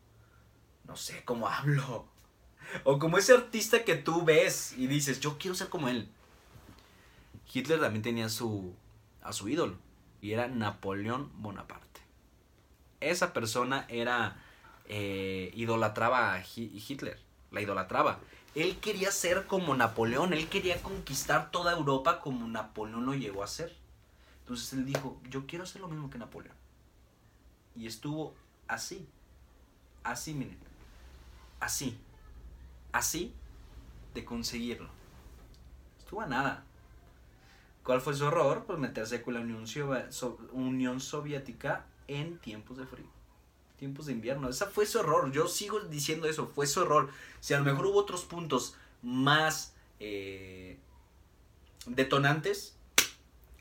No 0.85 0.97
sé, 0.97 1.25
cómo 1.25 1.49
hablo. 1.49 2.07
O 2.85 3.01
como 3.01 3.19
ese 3.19 3.35
artista 3.35 3.85
que 3.85 3.97
tú 3.97 4.25
ves 4.25 4.73
y 4.79 4.87
dices, 4.87 5.19
yo 5.19 5.37
quiero 5.39 5.57
ser 5.57 5.69
como 5.69 5.89
él. 5.89 6.09
Hitler 7.53 7.81
también 7.81 8.05
tenía 8.05 8.29
su, 8.29 8.73
a 9.21 9.33
su 9.33 9.49
ídolo 9.49 9.77
y 10.21 10.31
era 10.31 10.47
Napoleón 10.47 11.29
Bonaparte. 11.35 12.01
Esa 13.01 13.33
persona 13.33 13.85
era 13.89 14.41
eh, 14.87 15.51
idolatraba 15.55 16.35
a 16.35 16.45
Hitler, 16.55 17.19
la 17.51 17.61
idolatraba. 17.61 18.21
Él 18.55 18.79
quería 18.79 19.11
ser 19.11 19.47
como 19.47 19.75
Napoleón, 19.75 20.33
él 20.35 20.49
quería 20.49 20.81
conquistar 20.81 21.51
toda 21.51 21.73
Europa 21.73 22.21
como 22.21 22.47
Napoleón 22.47 23.05
lo 23.05 23.15
llegó 23.15 23.43
a 23.43 23.49
ser. 23.49 23.82
Entonces 24.43 24.73
él 24.73 24.85
dijo, 24.85 25.21
yo 25.31 25.47
quiero 25.47 25.65
hacer 25.65 25.81
lo 25.81 25.89
mismo 25.89 26.11
que 26.11 26.19
Napoleón. 26.19 26.57
Y 27.75 27.87
estuvo 27.87 28.35
así, 28.69 29.09
así, 30.05 30.35
miren, 30.35 30.59
así, 31.61 31.99
así 32.93 33.33
de 34.15 34.25
conseguirlo. 34.25 34.91
Estuvo 35.99 36.21
a 36.21 36.27
nada. 36.27 36.65
¿Cuál 37.83 38.01
fue 38.01 38.15
su 38.15 38.27
error? 38.27 38.65
Pues 38.67 38.79
meterse 38.79 39.23
con 39.23 39.35
la 39.35 39.41
Unión, 39.41 41.01
Soviética 41.01 41.87
en 42.07 42.39
tiempos 42.39 42.77
de 42.79 42.87
frío. 42.87 43.07
Tiempos 43.77 44.07
de 44.07 44.13
invierno. 44.13 44.49
Ese 44.49 44.67
fue 44.67 44.87
su 44.87 45.01
error. 45.01 45.33
Yo 45.33 45.49
sigo 45.49 45.81
diciendo 45.81 46.29
eso. 46.29 46.47
Fue 46.47 46.67
su 46.67 46.83
error. 46.83 47.11
Si 47.41 47.55
a 47.55 47.59
lo 47.59 47.65
mejor 47.65 47.87
hubo 47.87 47.99
otros 47.99 48.25
puntos 48.25 48.77
más 49.03 49.75
eh, 49.99 50.79
detonantes, 51.87 52.77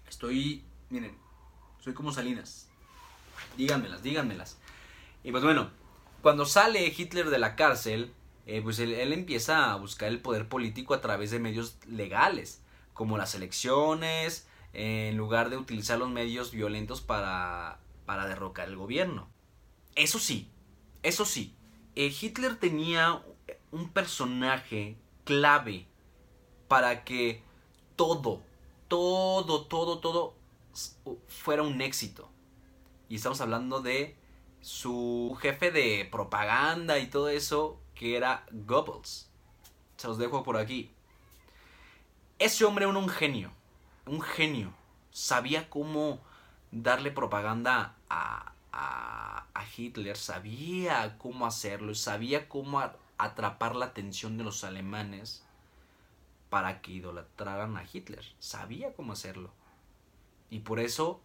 estoy, 0.08 0.64
miren, 0.92 1.18
soy 1.80 1.94
como 1.94 2.12
Salinas. 2.12 2.68
Díganmelas, 3.58 4.04
díganmelas. 4.04 4.58
Y 5.24 5.32
pues 5.32 5.44
bueno, 5.44 5.72
cuando 6.22 6.46
sale 6.46 6.94
Hitler 6.96 7.30
de 7.30 7.40
la 7.40 7.56
cárcel, 7.56 8.14
eh, 8.46 8.62
pues 8.62 8.80
él, 8.80 8.94
empieza 9.14 9.72
a 9.72 9.76
buscar 9.78 10.10
el 10.10 10.20
poder 10.20 10.48
político 10.48 10.94
a 10.94 11.02
través 11.02 11.32
de 11.32 11.40
medios 11.40 11.78
legales 11.88 12.62
como 12.94 13.18
las 13.18 13.34
elecciones, 13.34 14.48
en 14.74 15.18
lugar 15.18 15.50
de 15.50 15.58
utilizar 15.58 15.98
los 15.98 16.10
medios 16.10 16.52
violentos 16.52 17.02
para, 17.02 17.80
derrocar 18.28 18.68
el 18.68 18.76
gobierno. 18.76 19.30
Eso 19.96 20.20
sí, 20.20 20.50
eso 21.02 21.26
sí, 21.26 21.56
eh, 21.96 22.14
Hitler 22.20 22.58
tenía 22.58 23.24
un 23.72 23.90
personaje 23.90 24.98
clave 25.24 25.88
para 26.68 27.06
que 27.06 27.42
todo, 27.96 28.42
todo, 28.90 29.66
todo, 29.66 30.00
todo 30.00 30.41
fuera 31.28 31.64
un 31.64 31.82
éxito. 31.82 32.30
Y 33.10 33.16
estamos 33.16 33.42
hablando 33.42 33.82
de 33.82 34.16
su 34.62 35.38
jefe 35.42 35.72
de 35.72 36.08
propaganda 36.10 37.00
y 37.00 37.08
todo 37.08 37.30
eso, 37.30 37.80
que 37.96 38.16
era 38.16 38.46
Goebbels. 38.52 39.30
Se 39.98 40.08
los 40.08 40.18
dejo 40.18 40.44
por 40.44 40.58
aquí. 40.58 40.92
Ese 42.40 42.66
hombre 42.66 42.86
era 42.86 42.98
un 42.98 43.10
genio, 43.10 43.52
un 44.06 44.22
genio. 44.22 44.74
Sabía 45.12 45.70
cómo 45.70 46.20
darle 46.72 47.12
propaganda 47.12 47.96
a, 48.10 48.54
a, 48.72 49.46
a 49.54 49.66
Hitler, 49.76 50.18
sabía 50.18 51.18
cómo 51.18 51.46
hacerlo, 51.46 51.94
sabía 51.94 52.48
cómo 52.48 52.82
atrapar 53.18 53.76
la 53.76 53.88
atención 53.88 54.38
de 54.38 54.44
los 54.44 54.64
alemanes 54.64 55.44
para 56.50 56.82
que 56.82 56.94
idolatraran 56.94 57.78
a 57.78 57.84
Hitler. 57.92 58.26
Sabía 58.40 58.94
cómo 58.94 59.14
hacerlo. 59.14 59.52
Y 60.52 60.60
por 60.60 60.80
eso 60.80 61.22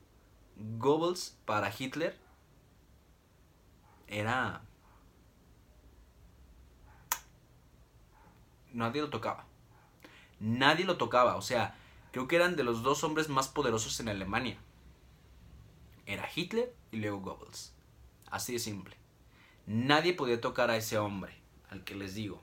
Goebbels 0.57 1.37
para 1.45 1.71
Hitler 1.77 2.17
era... 4.07 4.63
Nadie 8.73 9.03
lo 9.03 9.11
tocaba. 9.11 9.45
Nadie 10.39 10.85
lo 10.85 10.97
tocaba. 10.97 11.37
O 11.37 11.43
sea, 11.43 11.77
creo 12.13 12.29
que 12.29 12.37
eran 12.37 12.55
de 12.55 12.63
los 12.63 12.83
dos 12.83 13.03
hombres 13.03 13.29
más 13.29 13.49
poderosos 13.49 13.99
en 13.99 14.09
Alemania. 14.09 14.59
Era 16.07 16.29
Hitler 16.33 16.73
y 16.93 16.99
luego 16.99 17.21
Goebbels. 17.21 17.75
Así 18.31 18.53
de 18.53 18.61
simple. 18.61 18.97
Nadie 19.67 20.15
podía 20.15 20.41
tocar 20.41 20.71
a 20.71 20.77
ese 20.77 20.99
hombre, 20.99 21.35
al 21.69 21.83
que 21.83 21.97
les 21.97 22.15
digo. 22.15 22.41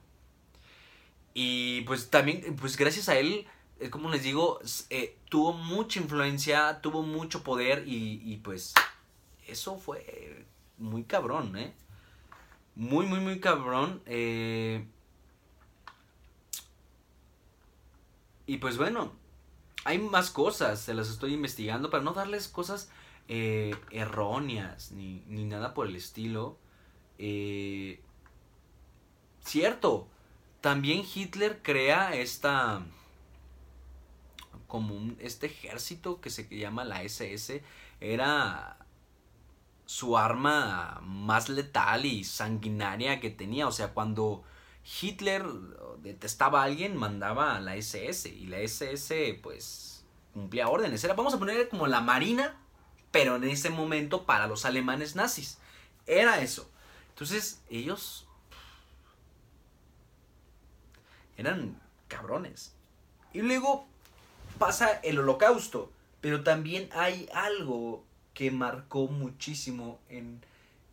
Y 1.33 1.81
pues 1.81 2.09
también, 2.09 2.57
pues 2.57 2.75
gracias 2.75 3.07
a 3.07 3.17
él, 3.17 3.47
eh, 3.79 3.89
como 3.89 4.09
les 4.09 4.23
digo, 4.23 4.59
eh, 4.89 5.17
tuvo 5.29 5.53
mucha 5.53 5.99
influencia, 5.99 6.81
tuvo 6.81 7.01
mucho 7.01 7.43
poder 7.43 7.87
y, 7.87 8.21
y, 8.23 8.37
pues 8.37 8.73
eso 9.47 9.77
fue 9.77 10.45
muy 10.77 11.03
cabrón, 11.03 11.57
¿eh? 11.57 11.73
Muy, 12.75 13.05
muy, 13.05 13.19
muy 13.19 13.39
cabrón. 13.39 14.01
Eh, 14.05 14.85
y 18.45 18.57
pues 18.57 18.77
bueno, 18.77 19.11
hay 19.85 19.99
más 19.99 20.29
cosas, 20.29 20.79
se 20.81 20.93
las 20.93 21.09
estoy 21.09 21.33
investigando 21.33 21.89
para 21.89 22.03
no 22.03 22.13
darles 22.13 22.47
cosas 22.47 22.89
eh, 23.27 23.75
erróneas 23.91 24.91
ni, 24.91 25.23
ni, 25.27 25.45
nada 25.45 25.73
por 25.73 25.87
el 25.87 25.95
estilo. 25.95 26.57
Eh, 27.17 28.01
cierto, 29.43 30.07
también 30.61 31.03
Hitler 31.13 31.61
crea 31.61 32.15
esta 32.15 32.85
como 34.73 34.95
un, 34.95 35.15
este 35.19 35.45
ejército 35.45 36.19
que 36.19 36.31
se 36.31 36.47
llama 36.49 36.83
la 36.83 37.03
SS 37.03 37.61
era 38.01 38.79
su 39.85 40.17
arma 40.17 40.99
más 41.03 41.47
letal 41.47 42.07
y 42.07 42.23
sanguinaria 42.23 43.19
que 43.19 43.29
tenía. 43.29 43.67
O 43.67 43.71
sea, 43.71 43.93
cuando 43.93 44.43
Hitler 44.99 45.45
detestaba 46.01 46.61
a 46.61 46.63
alguien, 46.63 46.97
mandaba 46.97 47.55
a 47.55 47.59
la 47.59 47.75
SS. 47.75 48.29
Y 48.29 48.47
la 48.47 48.61
SS, 48.61 49.39
pues, 49.43 50.05
cumplía 50.33 50.67
órdenes. 50.67 51.03
Era, 51.03 51.13
vamos 51.13 51.35
a 51.35 51.37
poner 51.37 51.69
como 51.69 51.85
la 51.85 52.01
marina, 52.01 52.59
pero 53.11 53.35
en 53.35 53.43
ese 53.43 53.69
momento 53.69 54.25
para 54.25 54.47
los 54.47 54.65
alemanes 54.65 55.15
nazis. 55.15 55.59
Era 56.07 56.41
eso. 56.41 56.67
Entonces, 57.09 57.61
ellos 57.69 58.27
eran 61.37 61.79
cabrones. 62.07 62.73
Y 63.33 63.43
luego 63.43 63.92
pasa 64.57 64.99
el 65.03 65.19
holocausto. 65.19 65.91
Pero 66.21 66.43
también 66.43 66.89
hay 66.93 67.27
algo 67.33 68.05
que 68.33 68.49
marcó 68.49 69.07
muchísimo 69.07 69.99
en, 70.09 70.41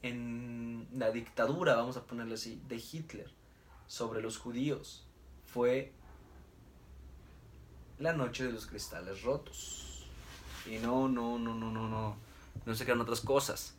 en 0.03 0.88
la 0.92 1.11
dictadura, 1.11 1.77
vamos 1.77 1.96
a 1.96 2.05
ponerle 2.05 2.35
así, 2.35 2.61
de 2.68 2.77
Hitler 2.77 3.31
sobre 3.87 4.23
los 4.23 4.38
judíos. 4.38 5.07
Fue 5.46 5.92
la 7.99 8.12
noche 8.12 8.44
de 8.44 8.53
los 8.53 8.66
cristales 8.66 9.23
rotos. 9.23 10.07
Y 10.66 10.79
no, 10.79 11.09
no, 11.09 11.38
no, 11.38 11.55
no, 11.55 11.70
no, 11.70 11.88
no. 11.88 12.16
No 12.66 12.75
se 12.75 12.85
crean 12.85 13.01
otras 13.01 13.20
cosas. 13.20 13.75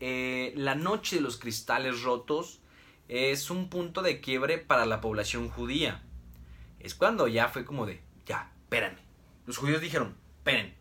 Eh, 0.00 0.52
la 0.56 0.74
noche 0.74 1.16
de 1.16 1.22
los 1.22 1.36
cristales 1.36 2.02
rotos 2.02 2.60
es 3.08 3.50
un 3.50 3.68
punto 3.68 4.02
de 4.02 4.20
quiebre 4.20 4.58
para 4.58 4.86
la 4.86 5.00
población 5.00 5.48
judía. 5.48 6.02
Es 6.78 6.94
cuando 6.94 7.26
ya 7.28 7.48
fue 7.48 7.64
como 7.64 7.86
de, 7.86 8.00
ya, 8.26 8.52
espérenme. 8.62 8.99
Los 9.50 9.58
judíos 9.58 9.80
dijeron, 9.80 10.14
esperen, 10.36 10.76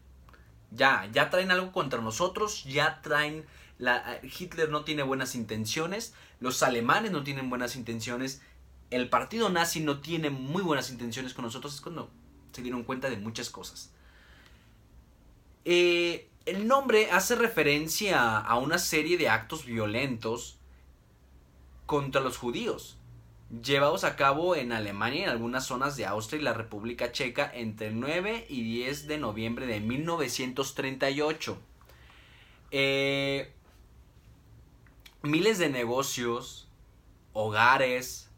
ya, 0.70 1.10
ya 1.12 1.32
traen 1.32 1.50
algo 1.50 1.72
contra 1.72 2.02
nosotros, 2.02 2.66
ya 2.66 3.02
traen... 3.02 3.44
La, 3.80 4.20
Hitler 4.22 4.70
no 4.70 4.84
tiene 4.84 5.02
buenas 5.02 5.34
intenciones, 5.34 6.14
los 6.40 6.62
alemanes 6.62 7.12
no 7.12 7.24
tienen 7.24 7.50
buenas 7.50 7.76
intenciones, 7.76 8.44
el 8.92 9.10
partido 9.10 9.50
nazi 9.50 9.80
no 9.80 10.02
tiene 10.02 10.30
muy 10.30 10.62
buenas 10.62 10.92
intenciones 10.92 11.34
con 11.34 11.46
nosotros, 11.46 11.74
es 11.74 11.82
cuando 11.82 12.12
se 12.52 12.62
dieron 12.62 12.84
cuenta 12.84 13.10
de 13.10 13.18
muchas 13.18 13.50
cosas. 13.50 13.90
Eh, 15.66 16.30
el 16.46 16.68
nombre 16.68 17.10
hace 17.10 17.36
referencia 17.36 18.38
a 18.38 18.60
una 18.60 18.78
serie 18.78 19.18
de 19.18 19.30
actos 19.30 19.66
violentos 19.66 20.60
contra 21.88 22.22
los 22.22 22.38
judíos 22.38 22.99
llevados 23.50 24.04
a 24.04 24.16
cabo 24.16 24.56
en 24.56 24.72
Alemania 24.72 25.22
y 25.22 25.24
en 25.24 25.30
algunas 25.30 25.66
zonas 25.66 25.98
de 25.98 26.06
Austria 26.06 26.40
y 26.40 26.44
la 26.44 26.54
República 26.54 27.12
Checa 27.12 27.50
entre 27.54 27.88
el 27.88 28.00
9 28.00 28.46
y 28.48 28.64
10 28.64 29.08
de 29.08 29.18
noviembre 29.18 29.66
de 29.66 29.80
1938. 29.80 31.58
Eh, 32.72 33.52
miles 35.24 35.58
de 35.58 35.70
negocios, 35.70 36.68
hogares, 37.34 38.30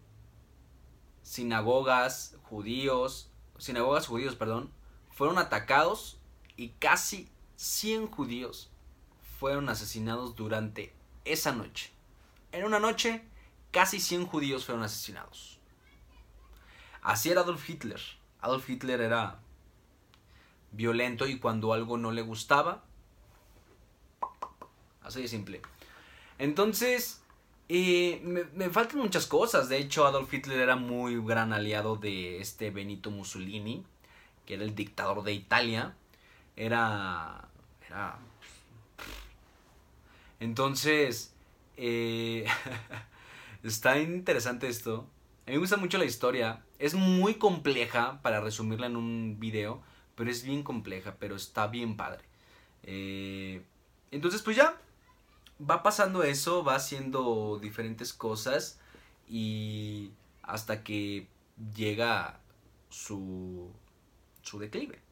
sinagogas 1.24 2.38
judíos, 2.44 3.30
sinagogas 3.58 4.08
judíos, 4.08 4.36
perdón, 4.36 4.72
fueron 5.12 5.38
atacados 5.38 6.20
y 6.56 6.70
casi 6.70 7.30
100 7.58 8.08
judíos 8.08 8.72
fueron 9.40 9.70
asesinados 9.70 10.36
durante 10.36 10.94
esa 11.26 11.52
noche. 11.52 11.92
En 12.52 12.66
una 12.66 12.80
noche 12.80 13.24
casi 13.72 14.00
100 14.00 14.28
judíos 14.28 14.66
fueron 14.66 14.84
asesinados. 14.84 15.60
Así 17.02 17.30
era 17.30 17.42
Adolf 17.42 17.68
Hitler. 17.68 18.02
Adolf 18.42 18.70
Hitler 18.70 19.02
era 19.02 19.40
violento 20.72 21.28
y 21.28 21.40
cuando 21.40 21.74
algo 21.74 21.98
no 21.98 22.12
le 22.12 22.22
gustaba, 22.22 22.84
así 25.02 25.22
de 25.22 25.28
simple. 25.28 25.62
Entonces, 26.38 27.22
eh, 27.70 28.22
me, 28.24 28.70
faltan 28.70 29.00
muchas 29.00 29.28
cosas. 29.28 29.70
De 29.70 29.78
hecho, 29.78 30.06
Adolf 30.06 30.34
Hitler 30.34 30.60
era 30.60 30.76
muy 30.76 31.22
gran 31.24 31.54
aliado 31.54 31.96
de 31.96 32.42
este 32.42 32.72
Benito 32.72 33.12
Mussolini, 33.12 33.86
que 34.46 34.56
era 34.56 34.64
el 34.64 34.76
dictador 34.76 35.24
de 35.24 35.34
Italia. 35.34 35.96
Era... 36.56 37.48
Era... 37.88 38.18
Entonces, 40.40 41.34
eh, 41.78 42.46
Está 43.64 44.00
interesante 44.00 44.68
esto. 44.68 45.10
A 45.46 45.52
mí 45.52 45.54
me 45.54 45.60
gusta 45.60 45.78
mucho 45.78 45.98
la 45.98 46.06
historia. 46.06 46.64
Es 46.80 46.94
muy 46.94 47.36
compleja 47.36 48.22
para 48.22 48.42
resumirla 48.42 48.88
en 48.88 48.96
un 48.96 49.38
video, 49.40 49.82
pero 50.16 50.30
es 50.30 50.44
bien 50.44 50.64
compleja, 50.64 51.16
pero 51.20 51.36
está 51.36 51.68
bien 51.68 51.98
padre. 51.98 52.24
Eh, 52.84 53.64
entonces, 54.12 54.42
pues 54.42 54.58
ya, 54.58 54.82
va 55.70 55.84
pasando 55.84 56.24
eso, 56.24 56.64
va 56.64 56.76
haciendo 56.76 57.60
diferentes 57.62 58.14
cosas 58.14 58.80
y 59.28 60.12
hasta 60.42 60.84
que 60.84 61.28
llega 61.76 62.40
su, 62.90 63.72
su 64.42 64.60
declive 64.60 65.11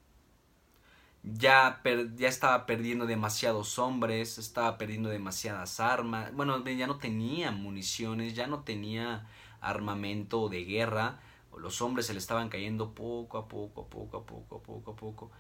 ya, 1.24 1.82
ya 2.16 2.28
estaba 2.28 2.66
perdiendo 2.66 3.06
demasiados 3.06 3.78
hombres, 3.78 4.38
estaba 4.38 4.78
perdiendo 4.78 5.10
demasiadas 5.10 5.80
armas, 5.80 6.34
bueno, 6.34 6.64
ya 6.66 6.88
no 6.88 6.98
tenía 6.98 7.52
municiones, 7.52 8.34
ya 8.34 8.48
no 8.48 8.62
tenía 8.62 9.28
armamento 9.62 10.48
de 10.50 10.64
guerra, 10.64 11.20
los 11.58 11.82
hombres 11.82 12.06
se 12.06 12.14
le 12.14 12.20
estaban 12.20 12.50
cayendo 12.50 12.94
poco 12.94 13.38
a 13.38 13.48
poco, 13.48 13.82
a 13.82 13.90
poco, 13.90 14.18
a 14.18 14.26
poco, 14.26 14.56
a 14.56 14.64
poco, 14.64 14.92
a 14.92 14.96
poco, 14.96 15.32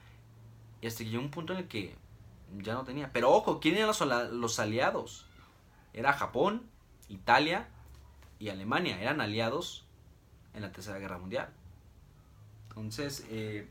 y 0.82 0.88
hasta 0.88 1.04
que 1.04 1.10
llegó 1.10 1.24
un 1.24 1.32
punto 1.32 1.54
en 1.54 1.60
el 1.60 1.68
que 1.68 1.96
ya 2.58 2.74
no 2.74 2.84
tenía. 2.84 3.12
Pero 3.13 3.32
ojo, 3.32 3.60
¿quién 3.60 3.76
eran 3.76 3.88
los, 3.88 4.02
los 4.32 4.60
aliados? 4.60 5.26
Era 5.94 6.13
Japón, 6.13 6.63
Italia 7.08 7.68
y 8.39 8.50
Alemania, 8.50 9.02
eran 9.02 9.22
aliados 9.22 9.86
en 10.54 10.62
la 10.62 10.72
Tercera 10.72 11.00
Guerra 11.00 11.18
Mundial. 11.18 11.50
Entonces, 12.70 13.26
eh, 13.30 13.68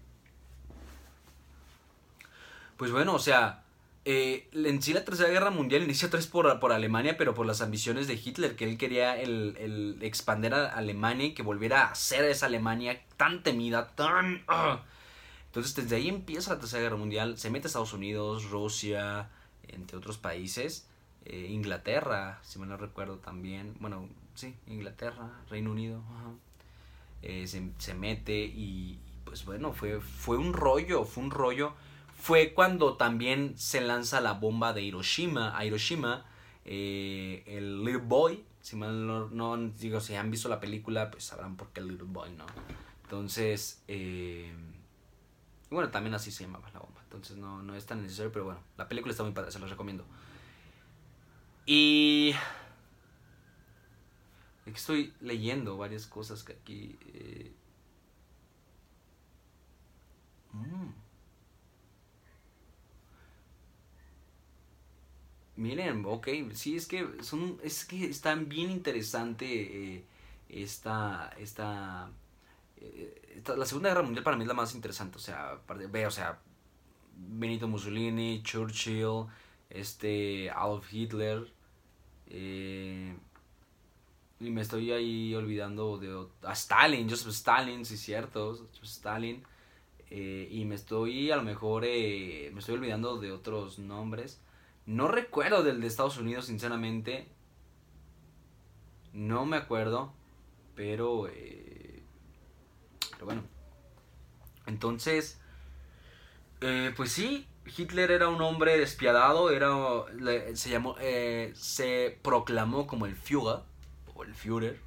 pues 2.79 2.91
bueno, 2.93 3.14
o 3.14 3.19
sea, 3.19 3.64
eh, 4.07 4.49
en 4.53 4.81
sí 4.81 4.95
la 4.95 5.05
Tercera 5.05 5.29
Guerra 5.29 5.51
Mundial 5.51 5.83
inicia 5.83 6.09
vez 6.09 6.27
por, 6.27 6.59
por 6.61 6.73
Alemania, 6.73 7.19
pero 7.19 7.35
por 7.35 7.45
las 7.45 7.61
ambiciones 7.61 8.07
de 8.07 8.14
Hitler, 8.14 8.57
que 8.57 8.64
él 8.64 8.79
quería 8.79 9.21
el, 9.21 9.57
el 9.59 9.99
expander 10.01 10.55
a 10.55 10.69
Alemania 10.69 11.27
y 11.27 11.35
que 11.35 11.43
volviera 11.43 11.88
a 11.91 11.95
ser 11.95 12.25
esa 12.25 12.47
Alemania 12.47 13.03
tan 13.19 13.43
temida, 13.43 13.88
tan... 13.95 14.43
ah. 14.49 14.83
Entonces 15.47 15.75
desde 15.75 15.97
ahí 15.97 16.09
empieza 16.09 16.55
la 16.55 16.61
Tercera 16.61 16.83
Guerra 16.83 16.97
Mundial, 16.97 17.37
se 17.37 17.51
mete 17.51 17.67
a 17.67 17.69
Estados 17.69 17.93
Unidos, 17.93 18.49
Rusia, 18.51 19.29
entre 19.67 19.97
otros 19.99 20.17
países, 20.17 20.87
eh, 21.25 21.49
Inglaterra, 21.51 22.38
si 22.43 22.59
mal 22.59 22.69
no 22.69 22.77
recuerdo 22.77 23.17
también, 23.17 23.75
bueno, 23.81 24.09
sí, 24.35 24.55
Inglaterra, 24.67 25.31
Reino 25.51 25.73
Unido. 25.73 26.03
Eh, 27.23 27.47
se, 27.49 27.71
se 27.79 27.95
mete 27.95 28.38
y 28.45 29.01
pues 29.25 29.45
bueno, 29.45 29.73
fue, 29.73 30.01
fue 30.01 30.37
un 30.37 30.53
rollo, 30.53 31.05
fue 31.05 31.25
un 31.25 31.31
rollo 31.31 31.75
fue 32.18 32.52
cuando 32.52 32.96
también 32.96 33.57
se 33.57 33.81
lanza 33.81 34.20
la 34.20 34.33
bomba 34.33 34.72
de 34.72 34.83
Hiroshima 34.83 35.57
a 35.57 35.64
Hiroshima 35.64 36.26
eh, 36.64 37.44
el 37.46 37.85
Little 37.85 38.02
Boy 38.02 38.44
si 38.61 38.76
mal 38.76 39.07
no, 39.07 39.28
no, 39.31 39.57
digo 39.57 40.00
si 40.00 40.16
han 40.16 40.31
visto 40.31 40.48
la 40.48 40.61
película 40.61 41.11
pues 41.11 41.24
sabrán 41.24 41.57
por 41.57 41.68
qué 41.68 41.81
Little 41.81 42.09
Boy 42.09 42.31
no 42.33 42.44
entonces 43.04 43.83
eh, 43.87 44.52
bueno 45.70 45.90
también 45.90 46.14
así 46.14 46.33
se 46.33 46.44
llamaba 46.44 46.68
la 46.74 46.81
bomba 46.81 47.00
entonces 47.04 47.37
no, 47.37 47.62
no 47.62 47.76
es 47.76 47.87
tan 47.87 48.02
necesario 48.02 48.33
pero 48.33 48.46
bueno 48.46 48.61
la 48.76 48.88
película 48.88 49.12
está 49.12 49.22
muy 49.22 49.33
padre 49.33 49.52
se 49.52 49.61
los 49.61 49.70
recomiendo 49.70 50.04
y 51.66 52.35
estoy 54.66 55.14
leyendo 55.20 55.76
varias 55.76 56.07
cosas 56.07 56.42
que 56.42 56.54
aquí 56.54 56.98
eh, 57.14 57.52
mm. 60.52 61.08
Miren, 65.59 66.05
ok, 66.07 66.29
sí, 66.55 66.77
es 66.77 66.87
que 66.87 67.05
son, 67.21 67.59
es 67.64 67.85
que 67.85 68.07
están 68.07 68.49
bien 68.49 68.71
interesante 68.71 69.47
eh, 69.97 70.05
esta, 70.49 71.35
esta, 71.37 72.11
eh, 72.81 73.42
la 73.57 73.66
Segunda 73.66 73.88
Guerra 73.88 74.03
Mundial 74.03 74.23
para 74.23 74.37
mí 74.37 74.44
es 74.44 74.49
la 74.49 74.55
más 74.55 74.75
interesante, 74.77 75.16
o 75.16 75.21
sea, 75.21 75.61
ve, 75.90 76.07
o 76.07 76.12
sea, 76.12 76.38
Benito 77.16 77.66
Mussolini, 77.66 78.40
Churchill, 78.44 79.27
este, 79.68 80.49
Adolf 80.51 80.92
Hitler, 80.92 81.53
eh, 82.29 83.16
y 84.40 84.51
me 84.51 84.61
estoy 84.61 84.92
ahí 84.92 85.35
olvidando 85.35 85.99
de 85.99 86.29
Stalin, 86.53 87.11
Joseph 87.11 87.33
Stalin, 87.33 87.85
sí 87.85 87.97
cierto, 87.97 88.68
Stalin, 88.85 89.42
eh, 90.11 90.49
y 90.53 90.64
me 90.64 90.77
estoy 90.77 91.33
a 91.33 91.37
lo 91.37 91.42
mejor, 91.42 91.85
eh, 91.85 92.51
me 92.53 92.61
estoy 92.61 92.77
olvidando 92.77 93.18
de 93.18 93.33
otros 93.33 93.81
nombres, 93.81 94.40
no 94.88 95.07
recuerdo 95.07 95.62
del 95.62 95.83
de 95.83 95.87
Estados 95.87 96.16
Unidos, 96.16 96.46
sinceramente. 96.46 97.29
No 99.12 99.44
me 99.44 99.59
acuerdo. 99.59 100.14
Pero... 100.74 101.29
Eh, 101.29 102.03
pero 103.11 103.27
bueno. 103.27 103.42
Entonces... 104.64 105.42
Eh, 106.62 106.94
pues 106.96 107.12
sí, 107.12 107.46
Hitler 107.77 108.11
era 108.11 108.31
un 108.31 108.40
hombre 108.40 108.79
despiadado. 108.79 109.51
Era, 109.51 109.74
se 110.55 110.70
llamó... 110.70 110.96
Eh, 111.01 111.53
se 111.55 112.18
proclamó 112.22 112.87
como 112.87 113.05
el 113.05 113.14
Führer. 113.14 113.64
O 114.14 114.24
el 114.24 114.35
Führer. 114.35 114.81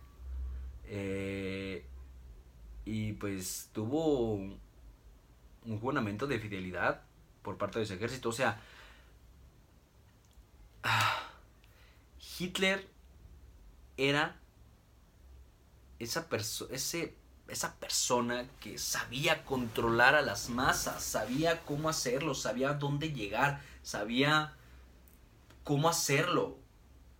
Eh, 0.85 1.85
y 2.85 3.13
pues 3.13 3.69
tuvo 3.71 4.31
un, 4.33 4.59
un 5.63 5.79
juramento 5.79 6.25
de 6.25 6.39
fidelidad 6.39 7.03
por 7.43 7.59
parte 7.59 7.77
de 7.77 7.85
su 7.85 7.93
ejército. 7.93 8.29
O 8.29 8.33
sea, 8.33 8.59
Hitler 12.39 12.87
era 13.97 14.39
esa, 15.99 16.27
ese, 16.71 17.15
esa 17.47 17.75
persona 17.75 18.47
que 18.59 18.77
sabía 18.77 19.45
controlar 19.45 20.15
a 20.15 20.21
las 20.21 20.49
masas, 20.49 21.03
sabía 21.03 21.61
cómo 21.65 21.89
hacerlo, 21.89 22.33
sabía 22.33 22.73
dónde 22.73 23.13
llegar, 23.13 23.61
sabía 23.83 24.55
cómo 25.63 25.89
hacerlo, 25.89 26.57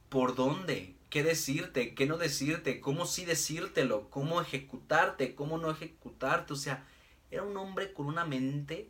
por 0.10 0.36
dónde, 0.36 0.96
qué 1.10 1.24
decirte, 1.24 1.94
qué 1.94 2.06
no 2.06 2.18
decirte, 2.18 2.82
cómo 2.82 3.06
sí 3.06 3.26
decírtelo, 3.26 4.10
cómo 4.10 4.42
ejecutarte, 4.42 5.36
cómo 5.36 5.58
no 5.58 5.70
ejecutarte. 5.70 6.54
O 6.54 6.56
sea, 6.56 6.86
era 7.30 7.44
un 7.44 7.56
hombre 7.58 7.94
con 7.94 8.08
una 8.08 8.26
mente 8.26 8.90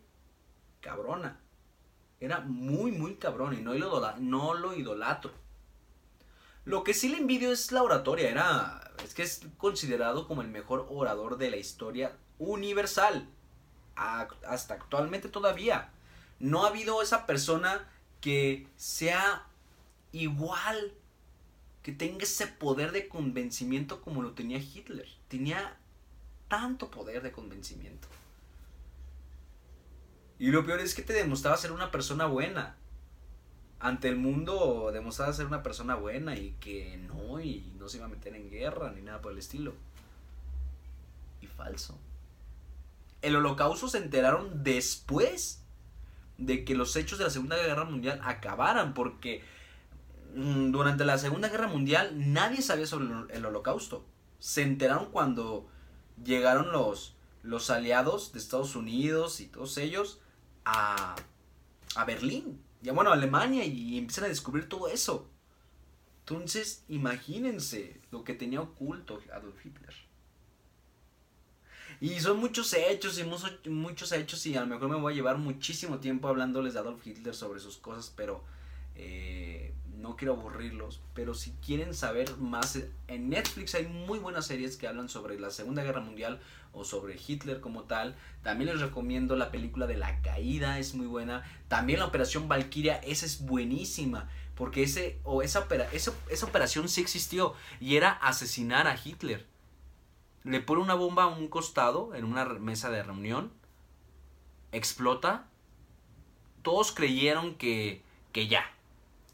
cabrona. 0.79 1.39
Era 2.21 2.39
muy, 2.39 2.91
muy 2.91 3.15
cabrón 3.15 3.57
y 3.57 3.61
no 3.61 3.73
lo, 3.73 4.17
no 4.19 4.53
lo 4.53 4.75
idolatro. 4.75 5.31
Lo 6.65 6.83
que 6.83 6.93
sí 6.93 7.09
le 7.09 7.17
envidio 7.17 7.51
es 7.51 7.71
la 7.71 7.81
oratoria. 7.81 8.29
Era, 8.29 8.91
es 9.03 9.15
que 9.15 9.23
es 9.23 9.41
considerado 9.57 10.27
como 10.27 10.43
el 10.43 10.47
mejor 10.47 10.85
orador 10.91 11.37
de 11.39 11.49
la 11.49 11.57
historia 11.57 12.15
universal. 12.37 13.27
hasta 13.95 14.75
actualmente 14.75 15.29
todavía. 15.29 15.89
No 16.39 16.63
ha 16.63 16.69
habido 16.69 17.01
esa 17.01 17.25
persona 17.25 17.89
que 18.21 18.67
sea 18.77 19.47
igual, 20.11 20.93
que 21.81 21.91
tenga 21.91 22.23
ese 22.23 22.45
poder 22.45 22.91
de 22.91 23.07
convencimiento 23.07 23.99
como 23.99 24.21
lo 24.21 24.33
tenía 24.33 24.59
Hitler. 24.59 25.07
Tenía 25.27 25.75
tanto 26.47 26.91
poder 26.91 27.23
de 27.23 27.31
convencimiento. 27.31 28.07
Y 30.41 30.49
lo 30.49 30.65
peor 30.65 30.79
es 30.79 30.95
que 30.95 31.03
te 31.03 31.13
demostraba 31.13 31.55
ser 31.55 31.71
una 31.71 31.91
persona 31.91 32.25
buena. 32.25 32.75
Ante 33.79 34.09
el 34.09 34.15
mundo 34.15 34.89
demostraba 34.91 35.31
ser 35.33 35.45
una 35.45 35.61
persona 35.61 35.93
buena 35.93 36.35
y 36.35 36.55
que 36.59 36.97
no, 36.97 37.39
y 37.39 37.71
no 37.77 37.87
se 37.87 37.97
iba 37.97 38.07
a 38.07 38.09
meter 38.09 38.35
en 38.35 38.49
guerra 38.49 38.91
ni 38.91 39.03
nada 39.03 39.21
por 39.21 39.33
el 39.33 39.37
estilo. 39.37 39.75
Y 41.41 41.45
falso. 41.45 41.95
El 43.21 43.35
holocausto 43.35 43.87
se 43.87 43.99
enteraron 43.99 44.63
después 44.63 45.61
de 46.39 46.65
que 46.65 46.73
los 46.73 46.95
hechos 46.95 47.19
de 47.19 47.25
la 47.25 47.29
Segunda 47.29 47.55
Guerra 47.57 47.83
Mundial 47.83 48.19
acabaran, 48.23 48.95
porque 48.95 49.43
mm, 50.33 50.71
durante 50.71 51.05
la 51.05 51.19
Segunda 51.19 51.49
Guerra 51.49 51.67
Mundial 51.67 52.13
nadie 52.33 52.63
sabía 52.63 52.87
sobre 52.87 53.05
el 53.29 53.45
holocausto. 53.45 54.03
Se 54.39 54.63
enteraron 54.63 55.11
cuando 55.11 55.67
llegaron 56.25 56.71
los, 56.71 57.13
los 57.43 57.69
aliados 57.69 58.33
de 58.33 58.39
Estados 58.39 58.75
Unidos 58.75 59.39
y 59.39 59.45
todos 59.45 59.77
ellos 59.77 60.17
a, 60.65 61.15
a 61.95 62.05
Berlín, 62.05 62.61
ya 62.81 62.93
bueno, 62.93 63.11
a 63.11 63.13
Alemania 63.13 63.65
y 63.65 63.97
empiezan 63.97 64.25
a 64.25 64.29
descubrir 64.29 64.67
todo 64.67 64.87
eso. 64.87 65.29
Entonces, 66.19 66.83
imagínense 66.87 67.99
lo 68.11 68.23
que 68.23 68.33
tenía 68.33 68.61
oculto 68.61 69.19
Adolf 69.33 69.65
Hitler. 69.65 69.93
Y 71.99 72.19
son 72.19 72.39
muchos 72.39 72.73
hechos 72.73 73.19
y 73.19 73.69
muchos 73.69 74.11
hechos 74.11 74.45
y 74.45 74.55
a 74.55 74.61
lo 74.61 74.67
mejor 74.67 74.89
me 74.89 74.95
voy 74.95 75.13
a 75.13 75.15
llevar 75.15 75.37
muchísimo 75.37 75.99
tiempo 75.99 76.27
hablándoles 76.27 76.73
de 76.73 76.79
Adolf 76.79 77.05
Hitler 77.05 77.35
sobre 77.35 77.59
sus 77.59 77.77
cosas, 77.77 78.11
pero 78.15 78.43
eh, 78.95 79.73
no 79.97 80.15
quiero 80.15 80.33
aburrirlos. 80.33 81.01
Pero 81.13 81.33
si 81.33 81.51
quieren 81.63 81.93
saber 81.93 82.37
más, 82.37 82.79
en 83.07 83.29
Netflix 83.29 83.75
hay 83.75 83.85
muy 83.85 84.17
buenas 84.17 84.47
series 84.47 84.77
que 84.77 84.87
hablan 84.87 85.09
sobre 85.09 85.39
la 85.39 85.51
Segunda 85.51 85.83
Guerra 85.83 86.01
Mundial 86.01 86.39
o 86.73 86.85
sobre 86.85 87.15
Hitler 87.15 87.59
como 87.59 87.83
tal. 87.83 88.15
También 88.43 88.69
les 88.69 88.81
recomiendo 88.81 89.35
la 89.35 89.51
película 89.51 89.87
de 89.87 89.97
La 89.97 90.21
Caída, 90.21 90.79
es 90.79 90.93
muy 90.93 91.07
buena. 91.07 91.43
También 91.67 91.99
la 91.99 92.05
Operación 92.05 92.47
Valkyria, 92.47 92.95
esa 92.97 93.25
es 93.25 93.45
buenísima. 93.45 94.29
Porque 94.55 94.83
ese, 94.83 95.19
o 95.23 95.41
esa, 95.41 95.67
esa, 95.91 96.45
operación 96.45 96.87
sí 96.87 97.01
existió 97.01 97.55
y 97.79 97.95
era 97.95 98.11
asesinar 98.11 98.87
a 98.87 98.95
Hitler. 99.01 99.47
Le 100.43 100.59
pone 100.61 100.81
una 100.81 100.93
bomba 100.93 101.23
a 101.23 101.27
un 101.27 101.47
costado 101.47 102.13
en 102.15 102.25
una 102.25 102.45
mesa 102.45 102.89
de 102.89 103.03
reunión. 103.03 103.51
Explota. 104.71 105.47
Todos 106.61 106.91
creyeron 106.91 107.55
que, 107.55 108.03
que 108.33 108.47
ya, 108.47 108.63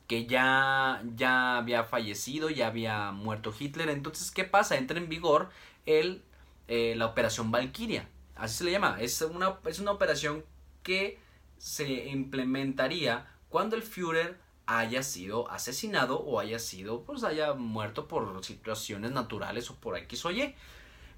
que 0.07 0.27
ya, 0.27 1.03
ya 1.15 1.57
había 1.57 1.83
fallecido, 1.83 2.49
ya 2.49 2.67
había 2.67 3.11
muerto 3.11 3.53
Hitler. 3.57 3.89
Entonces, 3.89 4.31
¿qué 4.31 4.45
pasa? 4.45 4.77
Entra 4.77 4.97
en 4.97 5.09
vigor 5.09 5.49
el 5.85 6.23
eh, 6.67 6.93
la 6.95 7.05
operación 7.05 7.51
Valkyria. 7.51 8.09
Así 8.35 8.57
se 8.57 8.63
le 8.63 8.71
llama. 8.71 8.97
Es 8.99 9.21
una, 9.21 9.57
es 9.65 9.79
una 9.79 9.91
operación 9.91 10.43
que 10.83 11.19
se 11.57 12.07
implementaría 12.07 13.27
cuando 13.49 13.75
el 13.75 13.83
Führer 13.83 14.37
haya 14.67 15.01
sido 15.01 15.49
asesinado 15.49 16.19
o 16.19 16.39
haya 16.39 16.59
sido, 16.59 17.03
pues 17.03 17.23
haya 17.23 17.53
muerto 17.53 18.07
por 18.07 18.43
situaciones 18.43 19.11
naturales 19.11 19.71
o 19.71 19.75
por 19.75 19.97
X 19.97 20.25
o 20.25 20.31
Y. 20.31 20.53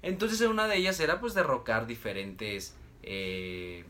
Entonces 0.02 0.40
una 0.42 0.66
de 0.66 0.76
ellas 0.76 0.98
era 1.00 1.20
pues 1.20 1.34
derrocar 1.34 1.86
diferentes 1.86 2.74
eh, 3.02 3.84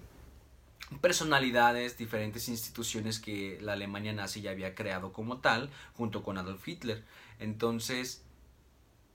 personalidades, 1.00 1.98
diferentes 1.98 2.48
instituciones 2.48 3.20
que 3.20 3.58
la 3.60 3.74
Alemania 3.74 4.12
nazi 4.12 4.40
ya 4.40 4.50
había 4.50 4.74
creado 4.74 5.12
como 5.12 5.38
tal, 5.38 5.70
junto 5.94 6.22
con 6.22 6.38
Adolf 6.38 6.66
Hitler. 6.66 7.04
Entonces 7.38 8.24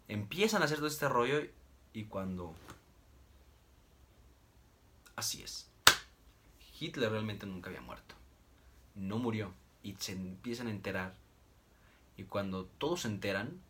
empiezan 0.07 0.61
a 0.61 0.65
hacer 0.65 0.77
todo 0.77 0.87
este 0.87 1.09
rollo 1.09 1.41
y 1.95 2.03
cuando... 2.03 2.53
Así 5.15 5.41
es. 5.41 5.69
Hitler 6.77 7.09
realmente 7.09 7.45
nunca 7.45 7.69
había 7.69 7.81
muerto. 7.81 8.15
no 8.95 9.17
murió 9.17 9.53
y 9.81 9.95
se 9.95 10.11
empiezan 10.11 10.67
a 10.67 10.71
enterar. 10.71 11.15
Y 12.17 12.23
cuando 12.23 12.65
todos 12.65 13.01
se 13.01 13.07
enteran, 13.07 13.61